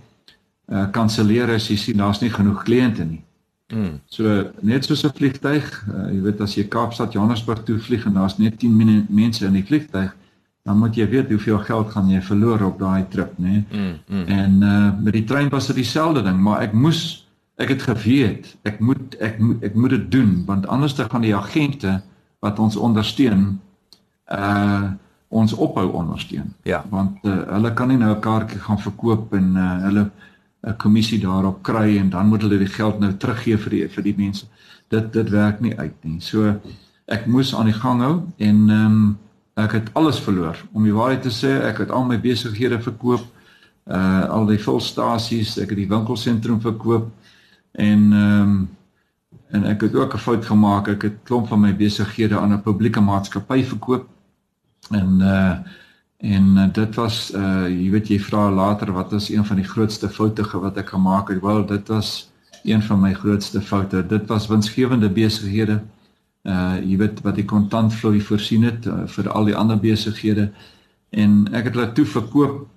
uh 0.72 0.88
kanselleer 0.92 1.52
as 1.54 1.70
jy 1.70 1.78
sien 1.78 1.98
daar's 2.02 2.22
nie 2.22 2.32
genoeg 2.34 2.64
kliënte 2.66 3.06
nie. 3.06 3.22
Mm. 3.74 4.00
So 4.06 4.52
net 4.62 4.86
soos 4.86 5.04
'n 5.06 5.14
vliegtyg, 5.14 5.66
uh, 5.90 6.12
jy 6.14 6.22
weet 6.22 6.42
as 6.42 6.56
jy 6.56 6.68
Kaapstad 6.68 7.14
Johannesburg 7.14 7.64
toe 7.64 7.80
vlieg 7.80 8.06
en 8.06 8.14
daar's 8.14 8.38
net 8.38 8.60
10 8.60 9.06
mense 9.10 9.46
in 9.46 9.54
die 9.54 9.66
vliegtyg, 9.66 10.16
dan 10.66 10.78
moet 10.78 10.96
jy 10.96 11.08
weet 11.10 11.30
hoeveel 11.30 11.60
geld 11.60 11.92
gaan 11.92 12.10
jy 12.10 12.22
verloor 12.22 12.62
op 12.66 12.80
daai 12.80 13.06
trip, 13.10 13.38
né? 13.38 13.64
Mm, 13.72 13.98
mm. 14.08 14.26
En 14.26 14.62
uh 14.62 14.92
met 15.02 15.14
die 15.14 15.24
trein 15.24 15.50
was 15.50 15.68
dit 15.68 15.76
dieselfde 15.76 16.24
ding, 16.24 16.40
maar 16.42 16.62
ek 16.62 16.74
moes 16.74 17.26
ek 17.58 17.70
het 17.70 17.82
geweet, 17.82 18.56
ek 18.64 18.80
moet 18.80 19.16
ek 19.24 19.40
moet 19.40 19.64
ek 19.64 19.76
moet 19.76 19.90
dit 19.90 20.12
doen 20.12 20.44
want 20.46 20.68
anders 20.68 20.96
dan 20.96 21.10
gaan 21.10 21.22
die 21.22 21.36
agente 21.36 22.02
wat 22.40 22.60
ons 22.60 22.76
ondersteun 22.76 23.60
uh 24.32 24.92
ons 25.36 25.54
ophou 25.54 25.90
ondersteun. 26.00 26.54
Ja. 26.64 26.84
Want 26.90 27.26
uh, 27.28 27.36
hulle 27.56 27.74
kan 27.74 27.92
nie 27.92 27.98
nou 28.00 28.14
'n 28.16 28.22
kaartjie 28.24 28.60
gaan 28.60 28.80
verkoop 28.80 29.34
en 29.34 29.52
uh, 29.56 29.82
hulle 29.84 30.10
'n 30.66 30.78
kommissie 30.78 31.20
daarop 31.20 31.62
kry 31.64 31.98
en 31.98 32.10
dan 32.10 32.28
moet 32.28 32.42
hulle 32.42 32.58
die 32.58 32.72
geld 32.72 33.00
nou 33.00 33.12
teruggee 33.14 33.58
vir 33.58 33.72
die 33.72 33.88
vir 33.90 34.04
die 34.04 34.16
mense. 34.18 34.46
Dit 34.90 35.14
dit 35.14 35.30
werk 35.30 35.60
nie 35.62 35.76
uit 35.78 35.98
nie. 36.04 36.20
So 36.22 36.56
ek 37.06 37.26
moes 37.26 37.54
aan 37.56 37.70
die 37.70 37.80
gang 37.84 38.02
hou 38.02 38.16
en 38.38 38.70
ehm 38.70 38.86
um, 38.86 39.18
ek 39.56 39.72
het 39.72 39.92
alles 39.94 40.20
verloor. 40.20 40.58
Om 40.74 40.84
die 40.84 40.94
waarheid 40.94 41.22
te 41.22 41.32
sê, 41.32 41.62
ek 41.64 41.78
het 41.78 41.92
al 41.92 42.04
my 42.06 42.18
besighede 42.20 42.80
verkoop. 42.82 43.24
Uh 43.86 44.26
al 44.30 44.46
die 44.46 44.60
volstasies, 44.60 45.58
ek 45.58 45.70
het 45.70 45.78
die 45.78 45.92
winkelsentrum 45.92 46.62
verkoop 46.62 47.12
en 47.72 48.12
ehm 48.14 48.42
um, 48.42 48.58
en 49.56 49.64
ek 49.70 49.82
het 49.82 49.96
ook 49.96 50.14
'n 50.14 50.18
fout 50.18 50.46
gemaak. 50.46 50.88
Ek 50.88 51.02
het 51.02 51.18
klomp 51.24 51.48
van 51.48 51.60
my 51.60 51.76
besighede 51.76 52.40
aan 52.40 52.54
'n 52.54 52.62
publieke 52.62 53.02
maatskappy 53.02 53.64
verkoop. 53.64 54.10
En 54.92 55.20
uh 55.22 55.58
en 56.18 56.72
dit 56.72 56.96
was 56.96 57.32
uh 57.36 57.68
jy 57.70 57.90
weet 57.92 58.08
jy 58.08 58.20
vra 58.20 58.52
later 58.52 58.92
wat 58.92 59.12
was 59.12 59.30
een 59.30 59.46
van 59.46 59.56
die 59.56 59.68
grootste 59.68 60.10
foute 60.10 60.46
wat 60.60 60.78
ek 60.78 60.90
gemaak 60.90 61.30
het? 61.30 61.42
Wel, 61.42 61.66
dit 61.66 61.88
was 61.88 62.32
een 62.64 62.82
van 62.82 63.00
my 63.00 63.14
grootste 63.14 63.62
foute. 63.62 64.08
Dit 64.08 64.28
was 64.28 64.48
winsgewende 64.48 65.10
besighede 65.10 65.82
uh 66.46 66.78
jy 66.78 66.98
weet 67.02 67.22
wat 67.26 67.40
die 67.40 67.48
kontantvloei 67.50 68.22
voorsien 68.22 68.66
het 68.68 68.86
uh, 68.86 69.04
vir 69.10 69.30
al 69.34 69.50
die 69.50 69.56
ander 69.58 69.80
besighede 69.82 70.52
en 71.10 71.46
ek 71.52 71.70
het 71.70 71.78
hulle 71.78 71.92
toe 71.98 72.06
verkoop 72.06 72.68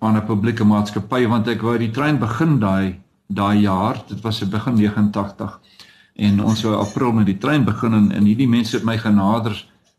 aan 0.00 0.16
'n 0.16 0.26
publieke 0.28 0.64
maatskappy 0.64 1.26
want 1.26 1.48
ek 1.48 1.62
wou 1.64 1.78
die 1.78 1.90
trein 1.90 2.18
begin 2.20 2.58
daai 2.60 3.00
daai 3.26 3.60
jaar 3.60 4.02
dit 4.08 4.20
was 4.20 4.36
se 4.36 4.46
begin 4.46 4.76
89 4.76 5.60
en 6.16 6.44
ons 6.44 6.62
wou 6.62 6.74
april 6.76 7.12
met 7.12 7.26
die 7.26 7.38
trein 7.38 7.64
begin 7.64 8.12
en 8.12 8.24
hierdie 8.24 8.48
mense 8.48 8.76
het 8.76 8.84
my 8.84 8.98
genader 8.98 9.56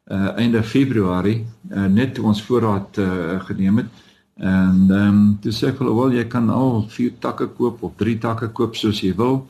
uh 0.09 0.31
einde 0.35 0.63
februarie 0.63 1.45
uh, 1.69 1.85
net 1.85 2.13
toe 2.13 2.25
ons 2.25 2.41
voorraad 2.43 2.97
uh, 2.97 3.39
geneem 3.45 3.77
het 3.77 3.89
en 4.35 4.87
ehm 4.89 5.07
um, 5.07 5.37
toe 5.41 5.51
sê 5.51 5.67
ek 5.69 5.77
hulle 5.77 5.93
wel 5.95 6.17
jy 6.17 6.25
kan 6.27 6.49
al 6.49 6.87
vier 6.89 7.13
takke 7.19 7.47
koop 7.57 7.83
of 7.83 7.93
drie 7.95 8.17
takke 8.17 8.49
koop 8.49 8.75
soos 8.75 9.01
jy 9.01 9.13
wil 9.15 9.47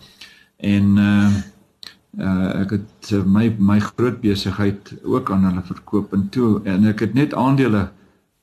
en 0.58 0.98
ehm 0.98 1.32
uh, 1.38 1.42
uh, 2.20 2.62
ek 2.62 2.76
het 2.78 3.12
uh, 3.16 3.24
my 3.24 3.50
my 3.60 3.80
groot 3.80 4.20
besigheid 4.22 4.94
ook 5.04 5.32
aan 5.32 5.48
hulle 5.48 5.64
verkoop 5.66 6.14
en 6.14 6.28
toe 6.30 6.60
en 6.68 6.88
ek 6.92 7.06
het 7.08 7.14
net 7.14 7.34
aandele 7.34 7.90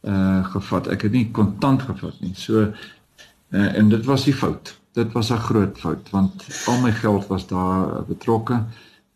uh 0.08 0.44
gevat. 0.52 0.86
Ek 0.94 1.08
het 1.08 1.12
nie 1.12 1.28
kontant 1.34 1.82
gevat 1.82 2.20
nie. 2.22 2.30
So 2.38 2.68
uh, 2.68 3.70
en 3.76 3.88
dit 3.90 4.04
was 4.06 4.24
die 4.24 4.34
fout. 4.34 4.76
Dit 4.94 5.12
was 5.12 5.30
'n 5.30 5.42
groot 5.48 5.78
fout 5.78 6.10
want 6.10 6.46
al 6.66 6.80
my 6.80 6.92
geld 6.92 7.26
was 7.26 7.46
daar 7.46 8.04
betrokke 8.06 8.64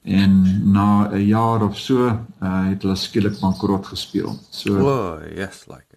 en 0.02 0.62
na 0.72 1.08
'n 1.12 1.26
jaar 1.26 1.62
of 1.62 1.78
so 1.78 2.06
uh, 2.06 2.68
het 2.68 2.82
hulle 2.82 2.96
skielik 2.96 3.40
bankrot 3.40 3.86
gespeel. 3.86 4.38
So 4.50 4.78
Oh, 4.78 5.18
yes 5.36 5.66
like 5.66 5.92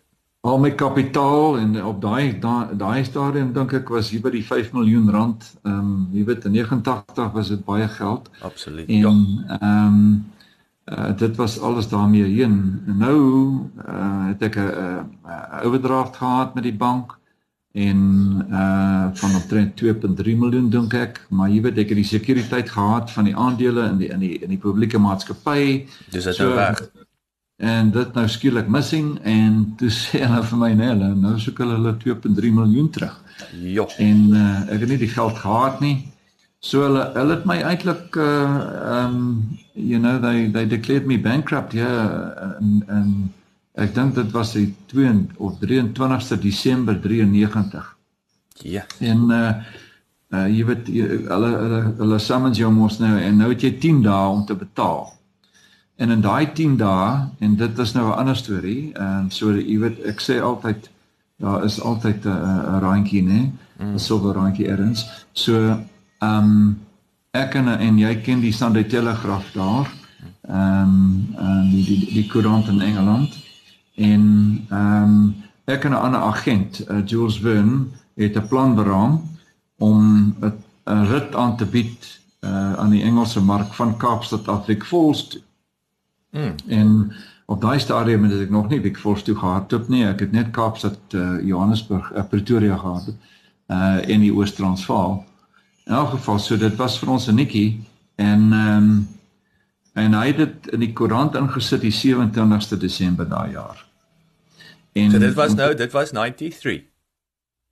al 0.46 0.60
my 0.62 0.72
kapitaal 0.78 1.58
en 1.58 1.74
op 1.86 2.02
daai 2.02 2.38
daai 2.78 3.04
stadium 3.04 3.54
dink 3.54 3.74
ek 3.74 3.90
was 3.90 4.12
hier 4.14 4.22
by 4.22 4.30
die 4.36 4.46
5 4.46 4.72
miljoen 4.78 5.10
rand. 5.10 5.48
Ehm 5.64 5.80
um, 5.80 6.08
jy 6.14 6.26
weet 6.28 6.46
in 6.46 6.54
89 6.54 7.32
was 7.34 7.50
dit 7.50 7.66
baie 7.66 7.88
geld. 7.88 8.30
Absoluut. 8.42 8.88
En 8.88 9.02
ja. 9.02 9.58
ehm 9.60 9.88
um, 9.88 10.26
uh, 10.86 11.18
dit 11.18 11.36
was 11.36 11.60
alles 11.60 11.90
daarmee 11.90 12.30
heen. 12.30 12.84
En 12.88 12.98
nou 12.98 13.20
uh, 13.88 14.28
het 14.28 14.42
ek 14.42 14.56
'n 14.56 15.10
overdraft 15.66 16.16
gehad 16.16 16.54
met 16.54 16.64
die 16.64 16.78
bank 16.78 17.18
en 17.76 18.00
uh 18.50 19.08
van 19.20 19.36
omtrent 19.36 19.82
2.3 19.84 20.36
miljoen 20.40 20.70
dink 20.72 20.94
ek, 20.96 21.20
maar 21.30 21.50
jy 21.52 21.62
weet 21.66 21.82
ek 21.84 21.92
het 21.92 22.00
die 22.00 22.08
sekuriteit 22.08 22.70
gehad 22.72 23.12
van 23.12 23.28
die 23.28 23.36
aandele 23.36 23.90
in 23.92 23.98
die 24.00 24.12
in 24.12 24.24
die 24.24 24.36
in 24.40 24.54
die 24.56 24.62
publieke 24.62 25.00
maatskappy. 25.00 25.84
Dis 26.12 26.30
dit 26.30 26.40
nou 26.40 26.54
weg 26.56 26.86
en 27.58 27.92
dit 27.92 28.14
nou 28.14 28.26
skielik 28.28 28.68
missing 28.68 29.14
en 29.24 29.62
toe 29.80 29.90
sê 29.92 30.24
hulle 30.26 30.42
vir 30.50 30.60
my 30.60 30.72
nee 30.76 30.90
hulle 30.92 31.14
nou 31.20 31.38
soek 31.40 31.62
hulle 31.64 31.78
hulle 31.78 31.96
2.3 32.04 32.52
miljoen 32.56 32.90
terug. 32.92 33.16
Ja. 33.62 33.86
En 34.00 34.20
uh, 34.32 34.60
ek 34.74 34.84
het 34.84 34.92
nie 34.92 35.00
die 35.06 35.12
geld 35.12 35.40
gehad 35.40 35.80
nie. 35.84 35.96
So 36.60 36.84
hulle 36.88 37.06
hulle 37.16 37.38
het 37.38 37.48
my 37.48 37.62
eintlik 37.64 38.16
uh 38.20 39.00
um 39.00 39.18
you 39.74 40.00
know 40.00 40.20
they 40.20 40.50
they 40.52 40.66
declared 40.68 41.08
me 41.08 41.20
bankrupt 41.20 41.74
ja 41.74 41.88
yeah, 41.88 42.56
en 42.60 42.84
en 42.88 43.10
ek 43.76 43.96
dink 43.96 44.16
dit 44.16 44.32
was 44.32 44.54
die 44.56 44.70
2 44.92 45.36
of 45.38 45.60
23ste 45.60 46.40
Desember 46.40 47.00
93. 47.02 47.98
Ja. 48.64 48.86
En 49.00 49.30
uh 49.30 49.52
uh 50.34 50.48
jy 50.50 50.64
weet 50.66 50.88
hulle 50.88 51.50
hulle 51.60 51.82
hulle 52.00 52.20
summons 52.20 52.58
jou 52.58 52.72
mos 52.74 52.98
nou 53.00 53.14
en 53.20 53.38
nou 53.38 53.52
het 53.52 53.62
jy 53.62 53.76
10 53.84 54.02
dae 54.08 54.32
om 54.32 54.46
te 54.46 54.56
betaal. 54.58 55.12
En 56.02 56.12
in 56.12 56.24
daai 56.24 56.52
10 56.56 56.78
dae 56.80 57.28
en 57.40 57.56
dit 57.56 57.80
is 57.80 57.94
nou 57.94 58.08
'n 58.08 58.18
ander 58.20 58.36
storie. 58.36 58.92
Ehm 58.94 59.30
so 59.30 59.52
jy 59.52 59.78
weet 59.80 60.00
ek 60.06 60.22
sê 60.22 60.42
altyd 60.42 60.90
daar 61.38 61.64
is 61.66 61.80
altyd 61.82 62.26
'n 62.26 62.32
'n 62.32 62.80
randjie 62.80 63.24
nê, 63.24 63.52
'n 63.80 63.92
mm. 63.92 63.98
silwer 63.98 64.36
randjie 64.36 64.68
erns. 64.68 65.06
So 65.34 65.54
ehm 66.20 66.44
um, 66.44 66.80
ek 67.32 67.56
en 67.56 67.68
en 67.68 67.98
jy 67.98 68.16
ken 68.22 68.40
die 68.40 68.54
Sunday 68.54 68.84
Telegraph 68.84 69.52
daar. 69.54 69.88
Ehm 70.48 70.82
um, 70.82 71.36
en 71.38 71.70
die 71.72 71.84
die 71.84 72.14
die 72.14 72.28
koerant 72.28 72.68
in 72.68 72.82
Engeland 72.82 73.45
en 73.96 74.24
ehm 74.70 75.04
um, 75.04 75.36
ek 75.66 75.84
en 75.84 75.92
'n 75.92 76.04
ander 76.06 76.20
agent, 76.20 76.90
uh, 76.90 77.02
Jules 77.06 77.40
Verne, 77.40 77.86
het 78.16 78.36
'n 78.38 78.48
plan 78.48 78.76
beraam 78.76 79.22
om 79.78 80.36
'n 80.86 81.06
rit 81.06 81.36
aan 81.36 81.58
te 81.58 81.66
bied 81.66 82.20
uh, 82.40 82.74
aan 82.74 82.90
die 82.90 83.04
Engelse 83.04 83.42
mark 83.42 83.74
van 83.74 83.98
Kaapstad 83.98 84.48
af 84.48 84.66
Vic 84.66 84.84
Falls 84.84 85.28
toe. 85.28 85.42
Mm. 86.32 86.56
En 86.68 87.14
op 87.46 87.62
daai 87.62 87.80
stadium 87.80 88.24
het 88.24 88.40
ek 88.40 88.50
nog 88.50 88.70
nie 88.70 88.82
Big 88.82 89.00
Force 89.00 89.24
toe 89.24 89.36
gehardloop 89.36 89.88
nie. 89.88 90.06
Ek 90.06 90.20
het 90.20 90.32
net 90.32 90.52
Kaapstad, 90.52 91.00
uh, 91.14 91.42
Johannesburg, 91.46 92.12
uh, 92.14 92.24
Pretoria 92.30 92.78
gehad. 92.78 93.14
Uh 93.68 93.98
in 94.08 94.22
die 94.22 94.34
Oos-Transvaal. 94.34 95.26
In 95.86 95.94
elk 95.94 96.10
geval, 96.10 96.40
so 96.40 96.58
dit 96.58 96.76
was 96.76 97.00
vir 97.00 97.10
ons 97.10 97.28
'n 97.28 97.36
netjie 97.36 97.82
en 98.16 98.54
ehm 98.54 98.78
um, 98.78 99.08
en 99.96 100.16
hy 100.18 100.26
het 100.32 100.42
dit 100.42 100.72
in 100.76 100.84
die 100.84 100.92
koerant 100.94 101.38
ingesit 101.40 101.84
die 101.86 101.94
27ste 101.94 102.78
Desember 102.80 103.28
daai 103.30 103.56
jaar. 103.56 103.84
En 104.96 105.12
so 105.12 105.20
dit 105.20 105.36
was 105.36 105.56
nou, 105.56 105.74
dit 105.76 105.92
was 105.92 106.12
93. 106.12 106.84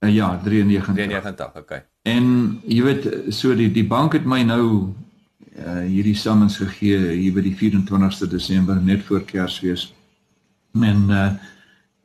Uh, 0.04 0.12
ja, 0.12 0.40
93. 0.44 0.94
93, 0.94 1.56
okay. 1.56 1.84
En 2.04 2.60
jy 2.68 2.84
weet, 2.84 3.08
so 3.32 3.56
die 3.56 3.70
die 3.72 3.86
bank 3.88 4.16
het 4.18 4.28
my 4.28 4.42
nou 4.44 4.66
uh, 5.56 5.84
hierdie 5.88 6.16
summons 6.20 6.58
gegee 6.60 7.14
hier 7.16 7.36
by 7.36 7.44
die 7.46 7.56
24ste 7.60 8.28
Desember 8.32 8.80
net 8.80 9.04
voor 9.08 9.24
Kersfees. 9.28 9.92
Men 10.72 11.10
uh 11.10 11.32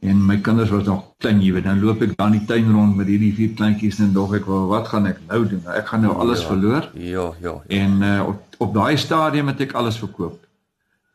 En 0.01 0.27
my 0.27 0.37
kinders 0.39 0.71
was 0.71 0.85
nog 0.87 1.03
klein, 1.19 1.41
jy 1.43 1.53
weet, 1.57 1.65
dan 1.67 1.81
loop 1.83 2.03
ek 2.07 2.13
dan 2.15 2.33
in 2.33 2.39
die 2.39 2.47
tuin 2.47 2.69
rond 2.71 2.95
met 2.97 3.09
hierdie 3.11 3.33
vier 3.35 3.55
kleintjies 3.59 3.99
en 4.05 4.13
dog 4.15 4.37
ek, 4.39 4.47
well, 4.47 4.69
wat 4.71 4.87
gaan 4.93 5.09
ek 5.11 5.19
nou 5.27 5.41
doen? 5.51 5.65
Ek 5.75 5.91
gaan 5.91 6.05
nou 6.07 6.13
alles 6.23 6.45
ja, 6.45 6.51
verloor. 6.53 6.91
Ja, 6.95 7.25
ja. 7.43 7.55
ja. 7.67 7.81
En 7.81 7.97
uh, 8.07 8.21
op, 8.31 8.61
op 8.63 8.77
daai 8.77 8.95
stadium 8.97 9.51
het 9.51 9.65
ek 9.67 9.75
alles 9.79 9.99
verkoop. 9.99 10.39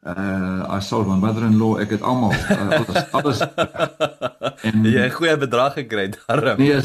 Uh 0.06 0.68
I 0.68 0.80
sold 0.82 1.08
my 1.08 1.16
mother-in-law, 1.16 1.78
ek 1.80 1.90
het 1.96 2.02
almal 2.04 2.34
uh, 2.36 2.72
alles 2.76 3.04
alles 3.18 3.40
en 4.68 4.84
jy 4.84 5.00
het 5.00 5.12
'n 5.12 5.16
goeie 5.16 5.38
bedrag 5.38 5.74
gekry 5.80 6.10
daarom. 6.12 6.58
Nee, 6.60 6.76
R7.50. 6.76 6.82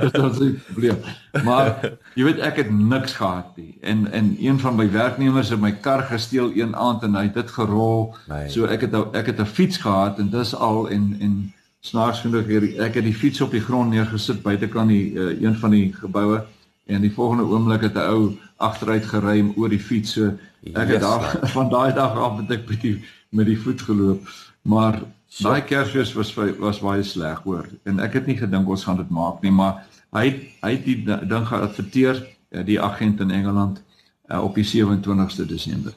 Dit 0.00 0.16
was 0.16 0.38
'n 0.40 0.62
probleem. 0.66 0.96
Maar 1.44 1.92
jy 2.14 2.24
weet 2.24 2.38
ek 2.38 2.56
het 2.56 2.70
niks 2.70 3.12
gehad 3.12 3.56
nie. 3.56 3.76
En 3.80 4.12
en 4.12 4.36
een 4.40 4.60
van 4.60 4.74
my 4.76 4.90
werknemers 4.90 5.48
het 5.48 5.60
my 5.60 5.72
kar 5.72 6.02
gesteel 6.02 6.50
een 6.54 6.76
aand 6.76 7.02
en 7.02 7.14
hy 7.14 7.22
het 7.22 7.34
dit 7.34 7.50
gerol. 7.50 8.16
Nee. 8.28 8.48
So 8.48 8.64
ek 8.64 8.80
het 8.80 8.94
ek 9.12 9.26
het 9.26 9.40
'n 9.40 9.44
fiets 9.44 9.76
gehad 9.76 10.18
en 10.18 10.30
dis 10.30 10.54
al 10.54 10.88
en 10.88 11.16
en 11.20 11.52
snaaks 11.80 12.20
genoeg 12.20 12.48
ek 12.80 12.94
het 12.94 13.04
die 13.04 13.14
fiets 13.14 13.40
op 13.40 13.50
die 13.50 13.60
grond 13.60 13.90
neergesit 13.90 14.42
buitekant 14.42 14.88
die 14.88 15.12
uh, 15.12 15.40
een 15.42 15.54
van 15.54 15.70
die 15.70 15.92
geboue 15.92 16.44
en 16.86 17.00
die 17.02 17.12
volgende 17.12 17.44
oomblik 17.44 17.82
het 17.82 17.94
'n 17.94 18.10
ou 18.14 18.38
agteruit 18.56 19.06
gery 19.06 19.52
oor 19.56 19.68
die 19.68 19.80
fiets. 19.80 20.12
So 20.12 20.32
ek 20.72 20.88
het 20.88 21.00
daar 21.00 21.38
van 21.56 21.68
daai 21.68 21.92
dag 21.94 22.16
af 22.16 22.36
met 22.40 22.50
ek 22.50 22.66
bietjie 22.66 23.04
met 23.28 23.46
die 23.46 23.58
voet 23.58 23.82
geloop. 23.82 24.28
Maar 24.62 25.02
daai 25.42 25.62
Kersfees 25.62 26.12
was 26.12 26.34
was 26.58 26.80
baie 26.80 27.02
sleg 27.02 27.42
hoor 27.44 27.68
en 27.84 28.00
ek 28.00 28.12
het 28.12 28.26
nie 28.26 28.36
gedink 28.36 28.68
ons 28.68 28.84
gaan 28.84 28.96
dit 28.96 29.10
maak 29.10 29.42
nie, 29.42 29.50
maar 29.50 29.84
hy 30.10 30.50
hy 30.62 30.70
het 30.70 30.84
die 30.84 31.04
ding 31.04 31.46
geadverteer 31.46 32.26
eh, 32.50 32.64
die 32.64 32.80
agent 32.80 33.20
in 33.20 33.30
Engeland 33.30 33.82
uh, 34.30 34.42
op 34.42 34.54
die 34.54 34.64
27ste 34.64 35.46
Desember. 35.46 35.92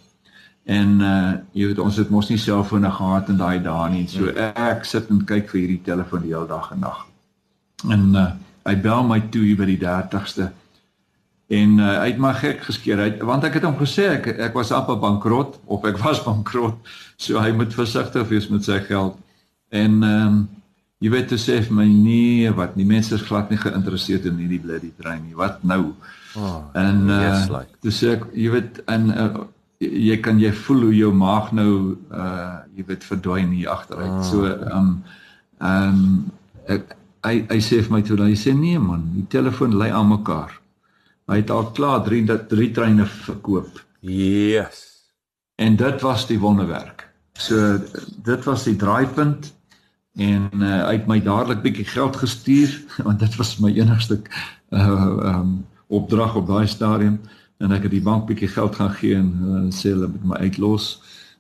En 0.70 1.00
uh 1.02 1.34
jy 1.54 1.72
weet 1.72 1.80
ons 1.80 1.98
het 1.98 2.10
mos 2.10 2.30
nie 2.30 2.38
selfone 2.38 2.92
gehad 2.92 3.30
in 3.30 3.38
daai 3.38 3.62
dae 3.64 3.90
nie. 3.90 4.08
So 4.08 4.30
ek 4.36 4.86
sit 4.86 5.10
en 5.10 5.24
kyk 5.26 5.50
vir 5.50 5.60
hierdie 5.60 5.82
telefoon 5.86 6.22
die 6.22 6.34
hele 6.34 6.48
dag 6.48 6.72
en 6.72 6.80
nag. 6.86 7.06
En 7.90 8.16
uh 8.16 8.30
hy 8.68 8.76
bel 8.76 9.04
my 9.08 9.22
toe 9.34 9.56
by 9.58 9.66
die 9.66 9.80
30ste 9.82 10.52
en 11.50 11.80
uh, 11.82 11.96
hy 12.04 12.12
het 12.12 12.22
my 12.22 12.32
gek 12.38 12.62
geskeer 12.68 13.00
uit 13.02 13.22
want 13.26 13.46
ek 13.48 13.58
het 13.58 13.66
hom 13.66 13.78
gesê 13.80 14.06
ek 14.20 14.28
ek 14.38 14.58
was 14.58 14.74
amper 14.76 15.00
bankrot 15.02 15.58
of 15.66 15.86
ek 15.90 15.98
was 16.04 16.22
bankrot. 16.28 16.78
So 17.18 17.42
hy 17.42 17.52
moet 17.58 17.74
versigtig 17.74 18.28
wees 18.30 18.50
met 18.54 18.68
sy 18.68 18.80
geld. 18.86 19.18
En 19.74 20.00
ehm 20.04 20.30
um, 20.30 20.40
jy 21.00 21.14
weet 21.14 21.30
te 21.32 21.38
sê 21.40 21.62
vir 21.64 21.76
my 21.78 21.86
nee 21.88 22.50
wat 22.52 22.74
die 22.76 22.86
mense 22.88 23.14
is 23.16 23.24
glad 23.24 23.48
nie 23.50 23.60
geïnteresseerd 23.62 24.26
in 24.28 24.42
hierdie 24.42 24.60
bloody 24.60 24.90
trein 25.00 25.22
nie. 25.24 25.38
Wat 25.40 25.62
nou? 25.64 25.94
Oh, 26.36 26.58
en 26.76 27.08
uh, 27.08 27.22
yes, 27.24 27.48
like. 27.50 27.80
te 27.82 27.94
sê 27.96 28.18
ek 28.18 28.28
jy 28.36 28.52
weet 28.54 28.82
en 28.92 29.08
uh, 29.10 29.30
jy 29.80 30.20
kan 30.22 30.40
jy 30.42 30.52
voel 30.66 30.90
hoe 30.90 30.96
jou 30.96 31.12
maag 31.16 31.54
nou 31.56 31.72
uh 32.12 32.60
jy 32.76 32.86
weet 32.92 33.06
verdwyn 33.08 33.54
hier 33.56 33.72
agteruit 33.74 34.12
oh. 34.12 34.24
so 34.28 34.46
ehm 34.46 34.76
um, 34.78 34.92
ehm 35.60 36.02
um, 36.04 36.18
ek 36.76 36.96
hy 37.26 37.36
hy 37.50 37.60
sê 37.64 37.80
vir 37.82 37.94
my 37.96 38.02
toe 38.06 38.18
dan 38.20 38.30
hy 38.30 38.38
sê 38.40 38.54
nee 38.56 38.80
man 38.80 39.08
die 39.16 39.26
telefoon 39.32 39.78
lê 39.80 39.90
aan 39.92 40.12
mekaar 40.12 40.54
Hy 41.30 41.44
het 41.44 41.52
al 41.54 41.70
klaar 41.78 42.02
3 42.06 42.26
3 42.50 42.72
treine 42.74 43.06
verkoop. 43.06 43.84
Yes. 44.02 44.86
En 45.56 45.76
dit 45.76 46.02
was 46.02 46.26
die 46.28 46.40
wonderwerk. 46.40 47.06
So 47.38 47.78
dit 48.24 48.44
was 48.44 48.64
die 48.64 48.76
draaipunt 48.76 49.54
en 50.20 50.50
uh, 50.60 50.86
hy 50.88 50.96
het 50.98 51.08
my 51.08 51.20
dadelik 51.24 51.62
bietjie 51.64 51.86
geld 51.88 52.18
gestuur 52.20 52.74
want 53.08 53.20
dit 53.22 53.36
was 53.40 53.58
my 53.64 53.72
enigste 53.78 54.22
uh 54.70 55.34
um 55.34 55.60
opdrag 55.90 56.36
op 56.36 56.48
daai 56.48 56.68
stadium 56.68 57.16
en 57.58 57.72
ek 57.74 57.88
het 57.88 57.94
die 57.96 58.04
bank 58.04 58.28
bietjie 58.30 58.50
geld 58.52 58.76
gaan 58.78 58.92
gee 58.98 59.16
en 59.18 59.30
uh, 59.42 59.62
sê 59.74 59.94
hulle 59.94 60.10
moet 60.12 60.28
my 60.34 60.42
uitlos. 60.48 60.92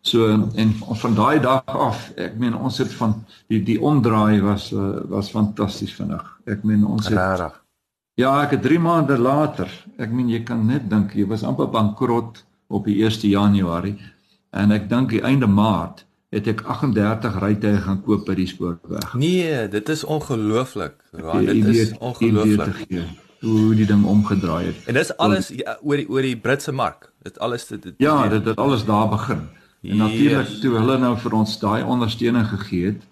So 0.02 0.30
en 0.32 0.73
van 1.02 1.15
daai 1.15 1.39
dag 1.43 1.63
af, 1.65 2.10
ek 2.15 2.38
meen 2.39 2.56
ons 2.56 2.80
het 2.82 2.93
van 3.02 3.17
die 3.52 3.60
die 3.63 3.78
omdraai 3.82 4.41
was 4.41 4.71
uh, 4.71 5.02
was 5.12 5.32
fantasties 5.34 5.93
vinnig. 5.97 6.23
Ek 6.45 6.63
meen 6.63 6.86
ons 6.86 7.08
het 7.08 7.17
Rarig. 7.17 7.58
Ja, 8.19 8.34
ek 8.43 8.58
het 8.58 8.65
3 8.67 8.79
maande 8.84 9.15
later. 9.17 9.69
Ek 9.95 10.12
meen 10.12 10.27
jy 10.27 10.41
kan 10.43 10.65
net 10.67 10.89
dink 10.91 11.13
jy 11.15 11.23
was 11.29 11.45
amper 11.47 11.69
bankrot 11.71 12.41
op 12.67 12.88
die 12.89 12.97
1 13.05 13.23
Januarie 13.29 13.95
en 14.51 14.73
ek 14.75 14.89
dink 14.91 15.13
die 15.13 15.21
einde 15.23 15.47
Maart 15.47 16.03
het 16.36 16.49
ek 16.51 16.65
38 16.67 17.38
rytuie 17.39 17.79
gaan 17.86 18.01
koop 18.03 18.25
by 18.27 18.36
die 18.36 18.47
spoorweg. 18.49 19.13
Nee, 19.15 19.69
dit 19.71 19.89
is 19.89 20.03
ongelooflik. 20.03 20.97
Ja, 21.15 21.38
dit 21.47 21.69
is 21.71 21.93
ongelooflik. 21.97 22.82
Hoe 23.39 23.71
die 23.79 23.88
ding 23.88 24.03
omgedraai 24.03 24.65
het. 24.65 24.84
En 24.91 24.99
dis 24.99 25.13
alles 25.15 25.47
ja, 25.55 25.77
oor 25.79 26.03
die 26.03 26.10
oor 26.12 26.27
die 26.27 26.36
Britse 26.36 26.75
mark. 26.75 27.13
Dit 27.23 27.39
alles 27.39 27.69
dit, 27.71 27.82
dit 27.88 28.03
Ja, 28.03 28.27
dit 28.27 28.43
het 28.51 28.60
alles 28.60 28.84
daar 28.84 29.08
begin. 29.10 29.47
En 29.79 29.95
yes. 29.95 30.03
natuurlik 30.03 30.51
toe 30.60 30.75
hulle 30.75 30.99
nou 30.99 31.13
vir 31.23 31.39
ons 31.39 31.55
daai 31.63 31.88
ondersteuning 31.88 32.51
gegee 32.51 32.91
het, 32.91 33.08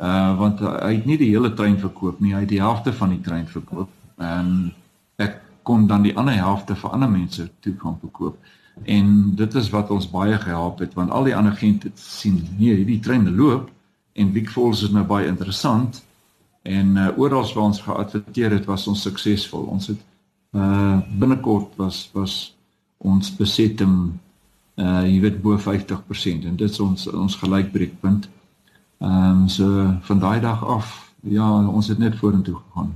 uh 0.00 0.32
want 0.40 0.64
hy 0.64 0.94
het 0.94 1.04
nie 1.04 1.20
die 1.20 1.30
hele 1.34 1.52
trein 1.52 1.76
verkoop 1.76 2.24
nie, 2.24 2.32
hy 2.32 2.46
het 2.46 2.54
die 2.54 2.64
helfte 2.64 2.96
van 2.96 3.12
die 3.12 3.20
trein 3.20 3.44
verkoop 3.44 3.92
en 4.18 4.74
ek 5.16 5.40
kon 5.62 5.86
dan 5.86 6.02
die 6.06 6.16
ander 6.16 6.34
helfte 6.34 6.76
vir 6.78 6.94
ander 6.96 7.10
mense 7.10 7.48
toe 7.60 7.74
kan 7.80 7.98
verkoop. 8.00 8.36
En 8.84 9.34
dit 9.36 9.54
is 9.54 9.70
wat 9.74 9.90
ons 9.90 10.10
baie 10.10 10.38
gehelp 10.38 10.78
het 10.78 10.94
want 10.94 11.10
al 11.10 11.26
die 11.28 11.36
ander 11.36 11.52
agente 11.52 11.90
sien 11.94 12.38
nee, 12.58 12.74
hierdie 12.74 13.00
trein 13.02 13.26
loop 13.36 13.70
en 14.18 14.32
Vic 14.32 14.50
Falls 14.50 14.82
is 14.82 14.94
nou 14.94 15.04
baie 15.06 15.26
interessant 15.26 16.02
en 16.68 16.96
uh, 16.96 17.08
oral 17.18 17.46
waar 17.54 17.70
ons 17.70 17.80
geadverteer 17.82 18.54
het 18.58 18.66
was 18.68 18.86
ons 18.90 19.02
suksesvol. 19.02 19.66
Ons 19.72 19.92
het 19.94 20.04
uh 20.56 20.98
binnekort 21.20 21.74
was 21.76 22.08
was 22.14 22.54
ons 23.04 23.28
besetting 23.36 24.18
uh 24.80 25.02
jy 25.04 25.18
weet 25.20 25.42
bo 25.42 25.58
50% 25.60 26.46
en 26.48 26.56
dit 26.56 26.70
is 26.70 26.80
ons 26.80 27.06
ons 27.12 27.36
gelykbreekpunt. 27.42 28.28
Ehm 28.98 29.42
um, 29.42 29.48
so 29.48 29.92
van 30.08 30.18
daai 30.18 30.40
dag 30.40 30.64
af 30.64 31.12
ja, 31.22 31.66
ons 31.66 31.88
het 31.88 31.98
net 31.98 32.16
vorentoe 32.16 32.54
gegaan. 32.54 32.94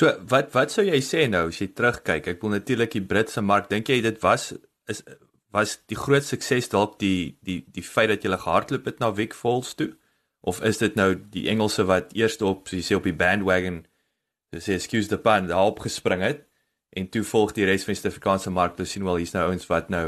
So 0.00 0.14
wat 0.32 0.54
wat 0.56 0.72
sou 0.72 0.86
jy 0.86 0.98
sê 1.04 1.26
nou 1.28 1.50
as 1.50 1.58
jy 1.60 1.66
terugkyk? 1.76 2.30
Ek 2.32 2.44
wil 2.44 2.54
natuurlik 2.54 2.94
die 2.94 3.04
Britse 3.04 3.42
mark. 3.44 3.68
Dink 3.68 3.90
jy 3.92 3.98
dit 4.04 4.20
was 4.24 4.54
is 4.88 5.02
was 5.52 5.74
die 5.90 5.98
groot 5.98 6.24
sukses 6.24 6.70
dalk 6.72 6.96
die 7.02 7.36
die 7.44 7.58
die 7.68 7.84
feit 7.84 8.08
dat 8.08 8.24
jy 8.24 8.32
gehardloop 8.32 8.86
het 8.88 9.02
na 9.02 9.10
Wick 9.12 9.36
Falls 9.36 9.74
toe? 9.76 9.90
Of 10.40 10.62
is 10.64 10.80
dit 10.80 10.96
nou 10.96 11.12
die 11.34 11.48
Engelse 11.52 11.84
wat 11.84 12.14
eers 12.16 12.38
op 12.40 12.70
so 12.70 12.80
sê 12.80 12.96
op 12.96 13.04
die 13.04 13.16
bandwagon 13.16 13.82
so 14.54 14.62
sê 14.64 14.78
excuse 14.78 15.12
the 15.12 15.18
pun 15.20 15.50
daarop 15.50 15.82
gespring 15.84 16.24
het 16.24 16.46
en 16.96 17.10
toe 17.12 17.22
volg 17.22 17.52
die 17.58 17.68
res 17.68 17.84
van 17.84 17.92
die 17.92 18.00
Suid-Afrikaanse 18.00 18.50
mark. 18.50 18.80
Jy 18.80 18.88
sien 18.88 19.04
wel 19.04 19.20
hier's 19.20 19.36
nou 19.36 19.50
ouens 19.50 19.68
wat 19.68 19.92
nou 19.92 20.06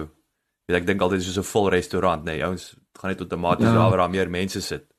weet 0.70 0.80
ek 0.80 0.88
dink 0.88 1.04
altyd 1.04 1.20
is 1.20 1.34
so 1.34 1.44
'n 1.44 1.52
vol 1.52 1.68
restaurant, 1.68 2.24
nee, 2.24 2.40
ouens 2.40 2.72
gaan 2.96 3.12
net 3.12 3.20
outomaties 3.20 3.68
ja. 3.68 3.74
daar 3.74 3.98
waar 3.98 4.10
meer 4.10 4.30
mense 4.30 4.62
sit. 4.62 4.91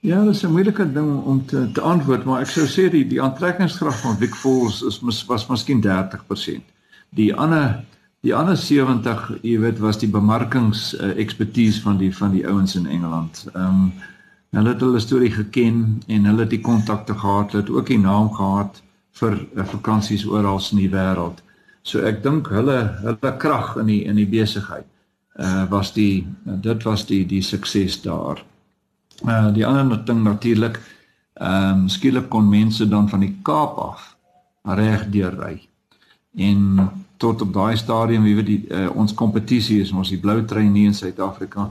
Ja, 0.00 0.24
dit 0.24 0.34
is 0.34 0.42
'n 0.42 0.50
moeilike 0.50 0.92
ding 0.92 1.22
om 1.24 1.46
te 1.46 1.70
te 1.72 1.80
antwoord, 1.80 2.24
maar 2.24 2.40
ek 2.40 2.46
sou 2.46 2.66
sê 2.66 2.90
die 2.90 3.06
die 3.06 3.22
aantrekkingskrag 3.22 4.00
van 4.00 4.16
Vic 4.16 4.34
Falls 4.34 4.82
is 4.82 5.00
mis, 5.00 5.24
was 5.26 5.46
miskien 5.46 5.80
30%. 5.80 6.62
Die 7.08 7.34
ander 7.34 7.84
die 8.20 8.34
ander 8.34 8.56
70, 8.56 9.38
jy 9.42 9.58
weet, 9.58 9.78
was 9.78 9.98
die 9.98 10.08
bemarkings 10.10 10.94
uh, 10.94 11.08
expertise 11.18 11.80
van 11.82 11.98
die 11.98 12.16
van 12.16 12.30
die 12.30 12.46
ouens 12.46 12.76
in 12.76 12.86
Engeland. 12.86 13.46
Ehm 13.54 13.64
um, 13.64 13.92
hulle 14.50 14.68
het 14.68 14.80
hulle 14.80 15.00
storie 15.00 15.30
geken 15.30 16.02
en 16.06 16.24
hulle 16.24 16.40
het 16.40 16.50
die 16.50 16.60
kontakte 16.60 17.14
gehad, 17.14 17.52
hulle 17.52 17.62
het 17.62 17.70
ook 17.70 17.86
die 17.86 17.98
naam 17.98 18.30
gehad 18.34 18.82
vir 19.12 19.46
uh, 19.56 19.64
vakansies 19.64 20.26
oral 20.26 20.62
in 20.70 20.78
die 20.78 20.90
wêreld. 20.90 21.42
So 21.82 21.98
ek 21.98 22.22
dink 22.22 22.48
hulle 22.48 22.78
hulle 23.02 23.36
krag 23.38 23.76
in 23.76 23.86
die 23.86 24.04
in 24.04 24.16
die 24.16 24.30
besigheid 24.30 24.86
uh 25.38 25.66
was 25.70 25.92
die 25.92 26.26
dit 26.44 26.82
was 26.82 27.06
die 27.06 27.26
die 27.26 27.42
sukses 27.42 28.02
daar. 28.02 28.44
Uh 29.26 29.48
die 29.54 29.66
ander 29.66 30.04
ding 30.04 30.22
natuurlik, 30.22 30.78
ehm 31.34 31.82
um, 31.82 31.88
skielik 31.88 32.28
kon 32.28 32.48
mense 32.48 32.88
dan 32.88 33.08
van 33.08 33.20
die 33.20 33.34
Kaap 33.42 33.76
af 33.78 34.16
reg 34.62 35.08
deur 35.10 35.34
ry. 35.38 35.68
En 36.36 36.90
tot 37.16 37.42
op 37.42 37.52
daai 37.52 37.76
stadium, 37.76 38.22
wie 38.22 38.34
weet 38.34 38.46
die 38.46 38.64
uh, 38.70 38.88
ons 38.94 39.14
kompetisie 39.14 39.80
is 39.82 39.92
ons 39.92 40.12
die 40.12 40.20
blou 40.22 40.44
trein 40.44 40.72
nie 40.72 40.86
in 40.86 40.94
Suid-Afrika. 40.94 41.68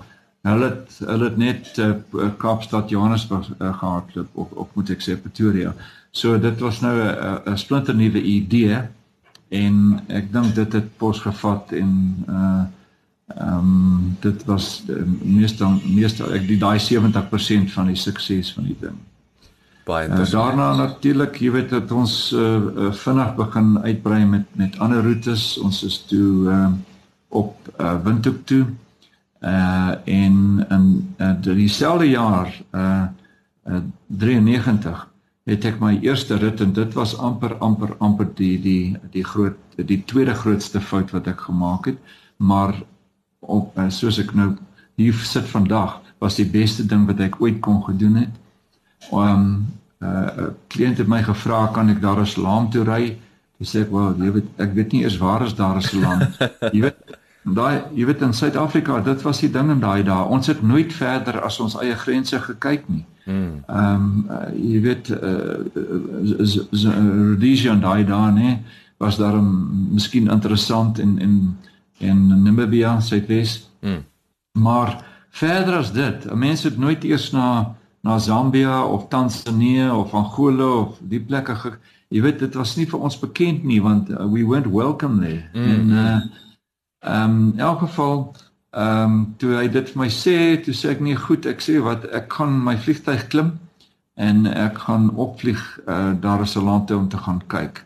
Hulle 0.47 0.69
het 0.69 0.99
hulle 1.07 1.29
het 1.29 1.37
net 1.37 1.77
uh, 1.79 1.93
Kaapstad 2.37 2.89
Johannesburg 2.89 3.47
uh, 3.59 3.71
gehardloop 3.79 4.27
of 4.33 4.51
of 4.51 4.75
moet 4.75 4.91
ek 4.95 5.03
sê 5.05 5.15
Pretoria. 5.19 5.73
So 6.11 6.37
dit 6.39 6.59
was 6.59 6.81
nou 6.81 6.95
'n 6.99 7.57
splinter 7.57 7.95
nuwe 7.95 8.21
idee 8.21 8.81
en 9.49 10.01
ek 10.07 10.31
dink 10.31 10.55
dit 10.55 10.73
het 10.73 10.97
pos 10.97 11.19
gevat 11.19 11.71
en 11.71 11.93
uh 12.27 12.65
Ehm 13.27 13.57
um, 13.57 14.15
dit 14.19 14.43
was 14.45 14.83
uh, 14.87 15.03
meestal 15.21 15.81
meestal 15.83 16.31
ek 16.33 16.47
die 16.47 16.57
daai 16.57 16.79
70% 16.79 17.73
van 17.73 17.89
die 17.91 17.99
sukses 17.99 18.53
van 18.55 18.69
die 18.69 18.77
ding. 18.79 18.95
Baie 19.87 20.07
uh, 20.07 20.23
daarna 20.31 20.69
natuurlik, 20.75 21.41
jy 21.43 21.51
weet 21.51 21.73
dat 21.75 21.91
ons 21.91 22.31
uh, 22.31 22.55
uh, 22.55 22.93
vinnig 23.03 23.35
begin 23.35 23.75
uitbrei 23.83 24.23
met 24.25 24.47
met 24.55 24.79
ander 24.79 25.03
roetes. 25.03 25.57
Ons 25.59 25.83
is 25.83 25.99
toe 26.07 26.47
ehm 26.47 26.77
uh, 26.77 26.95
op 27.27 27.67
uh, 27.75 27.97
Windhoek 28.03 28.45
toe. 28.45 28.65
Uh 29.43 29.93
en 30.05 30.65
in 30.69 31.15
uh, 31.17 31.35
dieselfde 31.41 32.09
jaar 32.09 32.49
uh, 32.71 33.03
uh 33.67 33.81
93 34.07 35.07
het 35.47 35.65
ek 35.65 35.79
my 35.79 35.97
eerste 36.01 36.35
rit 36.39 36.61
en 36.63 36.71
dit 36.73 36.93
was 36.95 37.13
amper 37.19 37.53
amper 37.63 37.93
amper 37.99 38.31
die 38.35 38.55
die 38.61 38.95
die 39.11 39.23
groot 39.23 39.59
die 39.75 40.03
tweede 40.03 40.33
grootste 40.33 40.81
fout 40.81 41.11
wat 41.11 41.27
ek 41.27 41.45
gemaak 41.49 41.91
het 41.91 41.99
maar 42.37 42.73
op 43.39 43.77
soos 43.89 44.19
ek 44.19 44.33
nou 44.33 44.55
hier 44.95 45.13
sit 45.13 45.45
vandag 45.45 46.01
was 46.19 46.35
die 46.35 46.49
beste 46.49 46.85
ding 46.85 47.05
wat 47.07 47.19
ek 47.19 47.41
ooit 47.41 47.59
kon 47.61 47.83
gedoen 47.83 48.15
het. 48.15 48.33
Um 49.11 49.67
'n 49.97 50.05
uh, 50.05 50.49
kliënt 50.69 50.97
het 51.01 51.07
my 51.09 51.23
gevra 51.25 51.67
kan 51.73 51.89
ek 51.89 52.01
daar 52.01 52.19
'n 52.21 52.25
salaam 52.25 52.69
toe 52.69 52.83
ry? 52.83 53.17
Toe 53.57 53.65
sê 53.65 53.81
ek, 53.81 53.91
"Wel, 53.91 54.13
jy 54.21 54.31
weet, 54.31 54.49
ek 54.57 54.73
weet 54.73 54.91
nie 54.91 55.03
eers 55.03 55.17
waar 55.17 55.41
is 55.45 55.55
daar 55.55 55.77
'n 55.77 55.81
salaam." 55.81 56.19
jy 56.73 56.81
weet, 56.81 56.97
daai 57.43 57.81
jy 57.93 58.05
weet 58.05 58.21
in 58.21 58.33
Suid-Afrika, 58.33 58.99
dit 58.99 59.21
was 59.21 59.39
die 59.39 59.51
ding 59.51 59.69
in 59.71 59.79
daai 59.79 60.03
dae. 60.03 60.23
Ons 60.23 60.47
het 60.47 60.61
nooit 60.61 60.93
verder 60.93 61.41
as 61.41 61.59
ons 61.59 61.75
eie 61.81 61.95
grense 61.95 62.39
gekyk 62.39 62.83
nie. 62.87 63.05
Hmm. 63.25 63.63
Ehm 63.67 63.95
um, 63.95 64.25
uh, 64.29 64.53
jy 64.53 64.81
weet 64.81 65.09
uh, 65.09 65.65
Rhodesia 67.29 67.71
en 67.71 67.81
daai 67.81 68.05
dae, 68.05 68.31
nee, 68.31 68.61
was 68.97 69.17
daar 69.17 69.35
'n 69.35 69.93
miskien 69.93 70.29
interessant 70.29 70.99
in 70.99 71.19
in 71.19 71.57
in 71.97 72.43
Namibia, 72.43 72.99
Suidwes. 72.99 73.69
Hmm. 73.79 74.05
Maar 74.51 75.05
verder 75.29 75.77
as 75.77 75.91
dit, 75.91 76.33
mense 76.33 76.67
het 76.67 76.77
nooit 76.77 77.03
eers 77.03 77.31
na 77.31 77.75
na 78.01 78.17
Zambia 78.17 78.85
of 78.85 79.07
Tansanië 79.07 79.89
of 79.89 80.13
Angola 80.13 80.65
of 80.65 80.97
die 81.01 81.19
plekke 81.19 81.55
ge, 81.55 81.71
jy 82.07 82.21
weet 82.23 82.39
dit 82.39 82.53
was 82.55 82.75
nie 82.77 82.85
vir 82.87 83.01
ons 83.03 83.17
bekend 83.19 83.65
nie 83.67 83.81
want 83.83 84.11
uh, 84.13 84.23
we 84.31 84.45
weren't 84.47 84.69
welcome 84.71 85.19
there. 85.19 85.43
Mm. 85.53 85.71
En 85.73 85.89
uh 85.91 86.19
ehm 86.99 87.31
um, 87.31 87.51
in 87.53 87.59
elk 87.59 87.79
geval 87.79 88.35
ehm 88.69 89.03
um, 89.03 89.17
toe 89.37 89.51
hy 89.55 89.67
dit 89.69 89.89
vir 89.89 89.99
my 90.01 90.07
sê, 90.09 90.37
toe 90.63 90.73
sê 90.73 90.95
ek 90.95 91.03
nee 91.03 91.15
goed, 91.15 91.45
ek 91.45 91.61
sê 91.61 91.77
wat 91.83 92.07
ek 92.15 92.31
gaan 92.33 92.55
my 92.63 92.77
vliegtyg 92.77 93.27
klim 93.27 93.51
en 94.15 94.45
ek 94.49 94.79
gaan 94.87 95.11
opvlieg 95.15 95.61
uh 95.85 96.15
daar 96.21 96.41
is 96.41 96.55
'n 96.55 96.65
land 96.65 96.87
toe 96.87 96.97
om 96.97 97.09
te 97.09 97.17
gaan 97.17 97.41
kyk. 97.47 97.83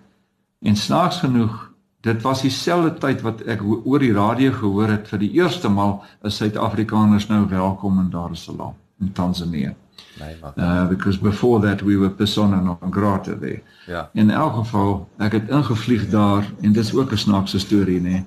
En 0.62 0.76
snaaks 0.76 1.20
genoeg 1.26 1.71
Dit 2.02 2.22
was 2.22 2.42
dieselfde 2.42 2.94
tyd 2.98 3.22
wat 3.22 3.44
ek 3.46 3.62
oor 3.62 4.02
die 4.02 4.14
radio 4.14 4.52
gehoor 4.52 4.90
het 4.90 5.10
vir 5.12 5.22
die 5.22 5.30
eerste 5.38 5.70
maal 5.70 6.00
is 6.26 6.40
Suid-Afrikaners 6.42 7.28
nou 7.30 7.44
welkom 7.50 8.00
in 8.02 8.10
Dar 8.10 8.32
es 8.34 8.44
Salaam 8.48 8.74
in 9.02 9.12
Tanzanië. 9.14 9.76
Nee. 10.20 10.36
Uh 10.58 10.88
because 10.90 11.20
before 11.20 11.62
that 11.62 11.82
we 11.82 11.98
were 11.98 12.10
persona 12.10 12.60
non 12.62 12.92
grata 12.92 13.38
there. 13.38 13.62
Ja. 13.86 14.10
In 14.14 14.30
elk 14.30 14.56
geval, 14.56 15.08
ek 15.18 15.32
het 15.32 15.50
ingevlieg 15.50 16.10
daar 16.10 16.46
en 16.62 16.74
dis 16.74 16.94
ook 16.94 17.12
'n 17.12 17.18
snaakse 17.18 17.60
storie 17.60 18.02
nê. 18.02 18.24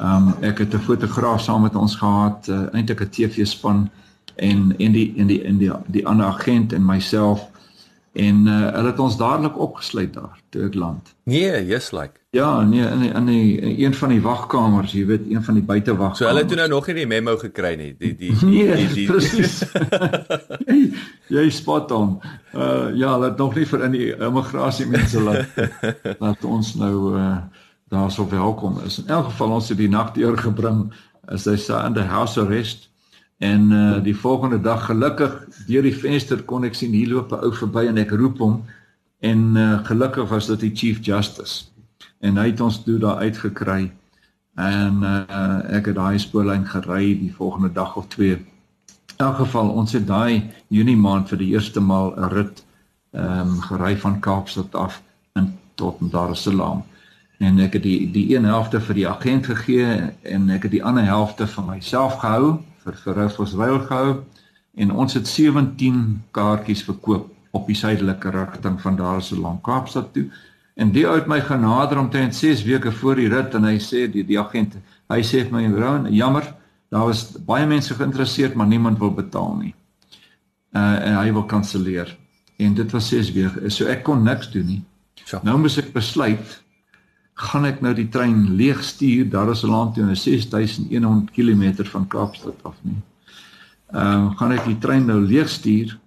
Um 0.00 0.34
ek 0.40 0.58
het 0.58 0.74
'n 0.74 0.86
fotograaf 0.86 1.40
saam 1.40 1.62
met 1.62 1.74
ons 1.74 1.96
gehad, 1.96 2.48
uh, 2.48 2.74
eintlik 2.74 3.00
'n 3.00 3.10
TV-span 3.10 3.90
en 4.34 4.74
en 4.78 4.92
die 4.92 5.14
en 5.16 5.26
die 5.26 5.42
en 5.44 5.58
die 5.58 5.72
die 5.86 6.06
ander 6.06 6.26
agent 6.26 6.72
en 6.72 6.84
myself 6.84 7.50
en 8.12 8.46
uh, 8.46 8.72
hulle 8.72 8.90
het 8.90 8.98
ons 8.98 9.16
dadelik 9.16 9.58
opgesluit 9.58 10.14
daar 10.14 10.40
toe 10.48 10.64
ek 10.66 10.74
land. 10.74 11.14
Nee, 11.22 11.66
just 11.66 11.92
like. 11.92 12.20
Ja, 12.36 12.62
nee, 12.62 12.84
in 12.84 13.00
die, 13.00 13.10
in 13.10 13.24
die, 13.24 13.78
een 13.84 13.94
van 13.94 14.08
die 14.12 14.20
wagkamers, 14.20 14.92
jy 14.92 15.06
weet, 15.08 15.24
een 15.30 15.44
van 15.44 15.56
die 15.56 15.62
buitewagkamers. 15.64 16.18
So 16.20 16.28
hulle 16.28 16.42
het 16.42 16.48
toe 16.50 16.58
nou 16.58 16.68
nog 16.68 16.86
nie 16.90 16.94
die 16.98 17.06
memo 17.08 17.36
gekry 17.40 17.74
nie. 17.80 17.92
Die 17.96 18.10
die 18.16 18.32
die 18.36 18.48
nee, 18.50 18.74
die, 18.76 18.88
die 18.92 19.06
presies. 19.08 19.62
jy, 20.68 20.76
jy 21.32 21.44
spot 21.54 21.94
hom. 21.96 22.18
Uh 22.52 22.90
ja, 22.92 23.14
hulle 23.14 23.30
het 23.30 23.40
nog 23.40 23.56
nie 23.56 23.64
vir 23.70 23.86
in 23.86 23.96
die 23.96 24.08
immigrasie 24.12 24.88
mense 24.90 25.22
laat 25.24 25.56
laat 26.24 26.44
ons 26.44 26.74
nou 26.80 26.96
uh 27.16 27.30
daarso 27.88 28.26
welkom 28.28 28.80
is. 28.84 28.98
In 28.98 29.14
elk 29.14 29.30
geval 29.30 29.54
ons 29.56 29.70
het 29.70 29.78
die 29.78 29.88
nag 29.88 30.10
deur 30.16 30.36
gebring 30.36 30.88
as 31.32 31.46
hy 31.48 31.54
sê 31.60 31.78
in 31.86 31.94
the 31.96 32.04
house 32.10 32.36
arrest 32.40 32.90
en 33.38 33.70
uh 33.72 34.02
die 34.04 34.16
volgende 34.16 34.58
dag 34.60 34.84
gelukkig 34.90 35.38
deur 35.70 35.86
die 35.86 35.94
venster 35.94 36.42
kon 36.44 36.68
ek 36.68 36.76
sien 36.76 36.92
hier 36.92 37.14
loop 37.14 37.32
'n 37.32 37.46
ou 37.46 37.54
verby 37.62 37.86
en 37.86 38.02
ek 38.02 38.12
roep 38.12 38.42
hom 38.44 38.60
en 39.24 39.48
uh 39.56 39.80
gelukkig 39.88 40.28
was 40.34 40.50
dit 40.52 40.66
die 40.66 40.74
chief 40.74 41.00
justice 41.00 41.70
en 42.20 42.36
hy 42.36 42.50
het 42.50 42.60
ons 42.60 42.82
toe 42.84 42.98
daar 42.98 43.22
uitgekry 43.24 43.90
en 44.56 45.02
uh, 45.04 45.58
ek 45.76 45.90
het 45.90 45.98
daai 45.98 46.18
spoorlyn 46.18 46.64
gery 46.68 47.12
die 47.20 47.32
volgende 47.34 47.72
dag 47.72 47.96
of 47.96 48.06
twee. 48.08 48.38
In 49.16 49.24
elk 49.24 49.36
geval 49.36 49.68
ons 49.68 49.92
het 49.92 50.06
daai 50.08 50.50
Junie 50.72 50.96
maand 50.96 51.28
vir 51.28 51.38
die 51.38 51.52
eerste 51.52 51.80
maal 51.80 52.14
'n 52.16 52.30
rit 52.32 52.64
ehm 53.12 53.48
um, 53.48 53.60
gery 53.60 53.96
van 53.96 54.20
Kaapstad 54.20 54.74
af 54.74 55.02
in 55.34 55.52
tot 55.74 55.96
Dar 56.00 56.30
es 56.30 56.42
Salaam. 56.42 56.84
En 57.38 57.58
ek 57.60 57.72
het 57.72 57.82
die 57.82 58.10
die 58.10 58.36
een 58.36 58.44
helfte 58.44 58.80
vir 58.80 58.94
die 58.94 59.08
agent 59.08 59.46
gegee 59.46 60.12
en 60.22 60.50
ek 60.50 60.62
het 60.62 60.72
die 60.72 60.84
ander 60.84 61.04
helfte 61.04 61.46
vir 61.46 61.64
myself 61.64 62.18
gehou 62.20 62.58
vir 62.84 63.14
Rufus 63.14 63.54
Rail 63.54 63.78
gehou 63.78 64.22
en 64.74 64.90
ons 64.92 65.14
het 65.14 65.28
17 65.28 66.22
kaartjies 66.30 66.84
verkoop 66.84 67.32
op 67.50 67.66
die 67.66 67.76
suidelike 67.76 68.30
rigting 68.30 68.80
van 68.80 68.96
Dar 68.96 69.16
es 69.16 69.28
Salaam 69.32 69.60
Kaapstad 69.60 70.12
toe. 70.12 70.26
En 70.76 70.92
die 70.92 71.06
ou 71.08 71.14
het 71.16 71.28
my 71.30 71.38
genader 71.40 71.98
omtrent 71.98 72.34
6 72.36 72.62
weke 72.66 72.92
voor 72.92 73.16
die 73.16 73.30
rit 73.32 73.54
en 73.56 73.64
hy 73.64 73.78
sê 73.80 74.04
die 74.12 74.24
die 74.28 74.36
agent, 74.40 74.76
hy 75.08 75.22
sê 75.24 75.46
vir 75.46 75.54
my 75.54 75.64
broer, 75.72 76.10
jammer, 76.12 76.50
daar 76.92 77.08
was 77.08 77.30
baie 77.48 77.64
mense 77.66 77.94
geïnteresseerd 77.96 78.54
maar 78.54 78.68
niemand 78.68 79.00
wil 79.00 79.14
betaal 79.16 79.56
nie. 79.62 79.72
Uh 80.76 80.98
en 81.00 81.16
hy 81.22 81.32
wil 81.32 81.46
kanselleer. 81.48 82.12
En 82.60 82.74
dit 82.76 82.92
was 82.92 83.08
6 83.08 83.32
weke. 83.32 83.70
So 83.70 83.88
ek 83.88 84.04
kon 84.04 84.24
niks 84.24 84.50
doen 84.52 84.66
nie. 84.66 84.82
So. 85.24 85.40
Nou 85.42 85.56
moet 85.58 85.78
ek 85.80 85.94
besluit 85.96 86.58
gaan 87.36 87.66
ek 87.68 87.82
nou 87.84 87.92
die 87.96 88.08
trein 88.08 88.56
leeg 88.56 88.82
stuur 88.84 89.28
daar 89.32 89.50
is 89.52 89.62
'n 89.64 89.70
land 89.70 89.94
toe 89.94 90.14
6100 90.14 91.30
km 91.32 91.84
van 91.84 92.08
Kaapstad 92.08 92.60
af 92.62 92.76
nie. 92.82 93.00
Ehm 93.92 94.26
uh, 94.26 94.36
gaan 94.36 94.52
ek 94.52 94.64
die 94.64 94.78
trein 94.78 95.06
nou 95.06 95.20
leeg 95.20 95.48
stuur 95.48 95.98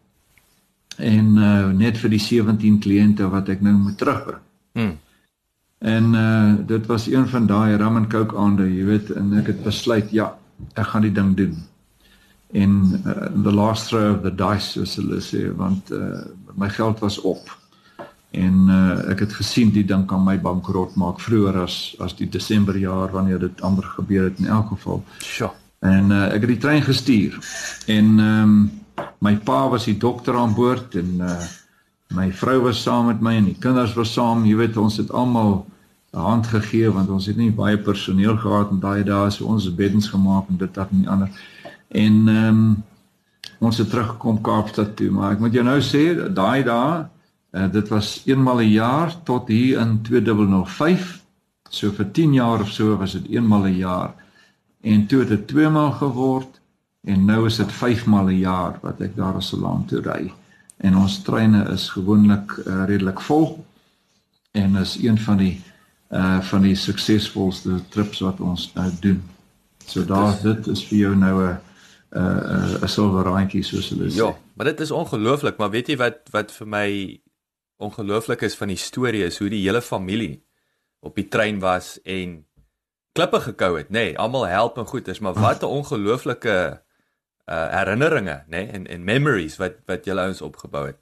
en 0.98 1.38
uh, 1.38 1.70
net 1.72 1.98
vir 1.98 2.10
die 2.10 2.20
17 2.20 2.80
kliënte 2.80 3.30
wat 3.30 3.50
ek 3.50 3.62
nou 3.62 3.74
moet 3.74 3.98
terugbring. 3.98 4.42
Hmm. 4.72 4.98
En 5.80 6.14
uh 6.14 6.54
dit 6.68 6.86
was 6.86 7.08
een 7.08 7.28
van 7.28 7.46
daai 7.46 7.76
rum 7.76 7.96
and 7.96 8.10
coke 8.10 8.38
aande, 8.38 8.68
jy 8.76 8.86
weet, 8.86 9.12
en 9.16 9.34
ek 9.40 9.48
het 9.48 9.64
besluit 9.64 10.12
ja, 10.12 10.34
ek 10.74 10.92
gaan 10.92 11.06
die 11.08 11.12
ding 11.16 11.36
doen. 11.36 11.56
En 12.52 13.02
uh, 13.06 13.44
the 13.44 13.54
last 13.54 13.88
throw 13.88 14.16
of 14.16 14.22
the 14.22 14.36
dice 14.36 14.74
soos 14.74 14.96
hulle 15.00 15.22
sê, 15.24 15.48
want 15.56 15.92
uh 15.92 16.26
my 16.60 16.70
geld 16.70 17.00
was 17.00 17.22
op. 17.22 17.58
En 18.32 18.68
uh 18.68 19.12
ek 19.14 19.24
het 19.24 19.34
gesien 19.34 19.72
die 19.72 19.86
ding 19.86 20.04
kan 20.08 20.24
my 20.24 20.36
bankrot 20.42 20.96
maak 20.96 21.22
vroeër 21.24 21.62
as 21.64 21.96
as 22.00 22.16
die 22.18 22.30
Desember 22.30 22.78
jaar 22.78 23.12
wanneer 23.16 23.40
dit 23.40 23.62
amper 23.62 23.88
gebeur 23.96 24.24
het 24.24 24.40
in 24.40 24.52
elk 24.52 24.68
geval. 24.76 25.04
Sjoe. 25.24 25.52
En 25.80 26.12
uh 26.12 26.26
ek 26.34 26.44
het 26.44 26.54
die 26.58 26.62
trein 26.68 26.84
gestuur. 26.84 27.40
En 27.88 28.20
ehm 28.20 28.44
um, 28.44 28.70
my 29.24 29.38
pa 29.38 29.70
was 29.70 29.86
die 29.88 29.98
dokter 29.98 30.36
aan 30.36 30.54
boord 30.54 30.96
en 30.96 31.16
uh 31.24 31.40
my 32.10 32.32
vrou 32.34 32.62
was 32.62 32.82
saam 32.82 33.06
met 33.06 33.22
my 33.22 33.36
en 33.38 33.50
die 33.52 33.60
kinders 33.62 33.94
was 33.94 34.14
saam. 34.14 34.46
Jy 34.46 34.56
weet 34.58 34.78
ons 34.82 34.98
het 34.98 35.12
almal 35.12 35.66
'n 36.14 36.18
hand 36.18 36.48
gegee 36.48 36.90
want 36.92 37.10
ons 37.10 37.26
het 37.26 37.38
nie 37.38 37.52
baie 37.52 37.78
personeel 37.78 38.38
gehad 38.38 38.72
en 38.72 38.80
daai 38.80 39.04
dae 39.04 39.30
so 39.30 39.46
ons 39.46 39.76
beddens 39.76 40.10
gemaak 40.10 40.50
en 40.50 40.58
dit 40.58 40.74
dat 40.74 40.92
nie 40.92 41.10
ander. 41.10 41.30
En 41.88 42.28
ehm 42.28 42.48
um, 42.48 42.84
ons 43.60 43.78
het 43.78 43.90
teruggekom 43.90 44.42
Kaapstad 44.42 44.96
toe, 44.96 45.12
maar 45.12 45.32
ek 45.32 45.40
moet 45.40 45.54
jou 45.54 45.64
nou 45.64 45.80
sê 45.82 46.34
daai 46.34 46.64
dae 46.64 47.06
uh, 47.52 47.72
dit 47.72 47.88
was 47.90 48.22
eenmal 48.26 48.58
'n 48.58 48.64
een 48.64 48.72
jaar 48.72 49.24
tot 49.24 49.48
hier 49.48 49.80
in 49.80 50.02
2005. 50.02 51.22
So 51.70 51.92
vir 51.92 52.12
10 52.12 52.34
jaar 52.34 52.62
of 52.62 52.70
so 52.70 52.98
was 52.98 53.12
dit 53.12 53.30
eenmal 53.30 53.62
'n 53.62 53.66
een 53.66 53.78
jaar. 53.78 54.14
En 54.82 55.06
toe 55.06 55.20
het 55.20 55.30
dit 55.30 55.48
tweemaal 55.48 55.92
geword 55.92 56.60
en 57.04 57.26
nou 57.26 57.46
is 57.46 57.58
dit 57.58 57.72
vyfmal 57.72 58.30
'n 58.30 58.40
jaar 58.40 58.80
wat 58.82 59.02
ek 59.02 59.16
daar 59.16 59.42
so 59.44 59.58
lank 59.58 59.88
toe 59.88 60.02
ry 60.02 60.34
en 60.80 60.98
ons 60.98 61.22
treine 61.24 61.66
is 61.74 61.90
gewoonlik 61.90 62.56
uh, 62.66 62.86
redelik 62.88 63.20
vol 63.22 63.66
en 64.52 64.76
is 64.80 64.96
een 65.02 65.20
van 65.20 65.38
die 65.38 65.56
uh 66.10 66.40
van 66.42 66.64
die 66.66 66.76
suksesvolste 66.76 67.76
trips 67.94 68.20
wat 68.26 68.40
ons 68.42 68.72
nou 68.74 68.88
doen. 69.02 69.20
So 69.86 70.06
daar 70.06 70.34
dit 70.42 70.68
is 70.68 70.82
vir 70.90 70.98
jou 70.98 71.16
nou 71.16 71.36
'n 71.44 71.58
'n 72.16 72.84
'n 72.84 72.88
silwer 72.88 73.24
randjie 73.24 73.64
soos 73.64 73.90
hulle 73.90 74.10
sê. 74.10 74.16
Ja, 74.16 74.38
maar 74.54 74.66
dit 74.66 74.80
is 74.80 74.92
ongelooflik, 74.92 75.58
maar 75.58 75.70
weet 75.70 75.88
jy 75.88 75.98
wat 75.98 76.18
wat 76.32 76.52
vir 76.52 76.68
my 76.68 77.22
ongelooflik 77.78 78.42
is 78.42 78.56
van 78.56 78.68
die 78.68 78.78
storie 78.78 79.24
is 79.24 79.38
hoe 79.38 79.50
die 79.50 79.64
hele 79.64 79.82
familie 79.82 80.44
op 81.00 81.16
die 81.16 81.28
trein 81.28 81.60
was 81.60 82.00
en 82.04 82.46
klippe 83.12 83.40
gekou 83.40 83.78
het, 83.78 83.90
nê, 83.90 83.92
nee, 84.12 84.18
almal 84.18 84.48
help 84.48 84.78
en 84.78 84.86
goed 84.86 85.08
is, 85.08 85.20
maar 85.20 85.34
wat 85.34 85.62
'n 85.62 85.66
ongelooflike 85.66 86.82
uh 87.50 87.68
herinneringe, 87.74 88.44
nê, 88.48 88.64
nee, 88.64 88.72
en 88.78 88.88
en 88.88 89.04
memories 89.04 89.58
wat 89.58 89.80
wat 89.90 90.06
julle 90.06 90.28
ons 90.30 90.42
opgebou 90.46 90.86
het. 90.88 91.00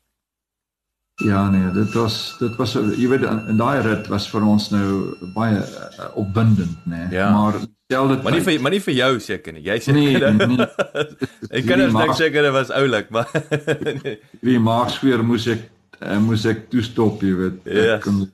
Ja 1.25 1.49
nee, 1.49 1.71
dit 1.73 1.93
was 1.93 2.35
dit 2.39 2.55
was 2.55 2.75
jy 2.77 3.07
weet 3.09 3.23
in 3.25 3.57
daai 3.57 3.81
rit 3.81 4.05
was 4.07 4.27
vir 4.29 4.43
ons 4.45 4.69
nou 4.69 5.15
baie 5.33 5.57
uh, 5.57 6.11
opwindend, 6.21 6.77
nê. 6.85 7.07
Nee. 7.07 7.17
Ja. 7.17 7.31
Maar 7.33 7.57
selfde 7.89 8.19
Maar 8.23 8.37
nie 8.37 8.43
vir 8.45 8.61
maar 8.61 8.75
nie 8.75 8.81
vir 8.85 8.93
jou 8.93 9.09
seker 9.25 9.55
nie. 9.55 9.63
Jy 9.65 9.77
sê 9.81 9.95
nee, 9.97 10.13
nee. 10.13 10.67
Ek 11.57 11.65
kan 11.65 11.81
net 11.81 11.95
dink 11.95 12.13
seker 12.19 12.45
dit 12.45 12.53
was 12.53 12.69
oulik, 12.69 13.09
maar 13.09 13.33
nee. 14.03 14.19
Wie 14.45 14.59
maak 14.61 14.93
sweer 14.93 15.25
moes 15.25 15.49
ek 15.55 15.65
uh, 16.03 16.19
moes 16.21 16.45
ek 16.45 16.67
toestop, 16.69 17.25
jy 17.25 17.33
weet. 17.41 17.59
Ja. 17.65 17.97
Kon, 18.03 18.27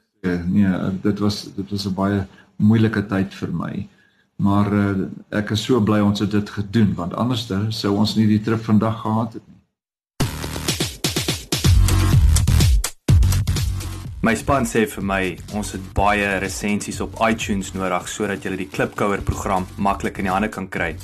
nee, 0.51 0.75
dit 1.07 1.23
was 1.23 1.45
dit 1.55 1.71
was 1.71 1.87
'n 1.87 1.95
baie 1.95 2.21
moeilike 2.59 3.07
tyd 3.07 3.31
vir 3.39 3.55
my. 3.63 3.73
Maar 4.35 4.73
uh, 4.73 4.91
ek 5.29 5.53
is 5.53 5.63
so 5.63 5.81
bly 5.81 5.99
ons 6.01 6.19
het 6.19 6.31
dit 6.31 6.49
gedoen 6.49 6.93
want 6.97 7.13
anderster 7.13 7.67
sou 7.69 7.93
ons 7.97 8.15
nie 8.17 8.27
die 8.27 8.41
trip 8.41 8.63
vandag 8.65 9.01
gehad 9.01 9.33
het 9.37 9.43
nie. 9.45 9.53
My 14.23 14.33
span 14.39 14.65
sê 14.65 14.85
vir 14.87 15.03
my 15.03 15.23
ons 15.53 15.73
het 15.75 15.83
baie 15.93 16.37
resensies 16.39 17.01
op 17.03 17.19
iTunes 17.27 17.73
nodig 17.75 18.07
sodat 18.07 18.45
jy 18.45 18.55
die 18.55 18.69
Klipkouer 18.71 19.21
program 19.21 19.67
maklik 19.77 20.17
in 20.17 20.29
die 20.29 20.33
hande 20.33 20.49
kan 20.49 20.69
kry. 20.69 20.95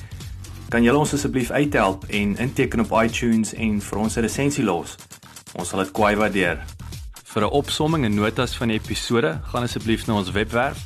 kan 0.70 0.84
julle 0.86 1.02
ons 1.02 1.14
asseblief 1.14 1.50
uithelp 1.50 2.04
en 2.14 2.36
inteken 2.38 2.80
op 2.80 2.92
iTunes 3.04 3.54
en 3.54 3.82
vir 3.82 4.00
ons 4.00 4.18
'n 4.18 4.22
resensie 4.22 4.64
los. 4.64 4.96
Ons 5.54 5.70
sal 5.70 5.80
dit 5.80 5.92
kwai 5.92 6.16
waardeer. 6.16 6.64
Vir 7.24 7.44
'n 7.44 7.52
opsomming 7.52 8.06
en 8.06 8.16
notas 8.16 8.58
van 8.58 8.68
die 8.68 8.80
episode, 8.80 9.42
gaan 9.44 9.64
asseblief 9.64 10.08
na 10.08 10.14
ons 10.14 10.32
webwerf 10.32 10.86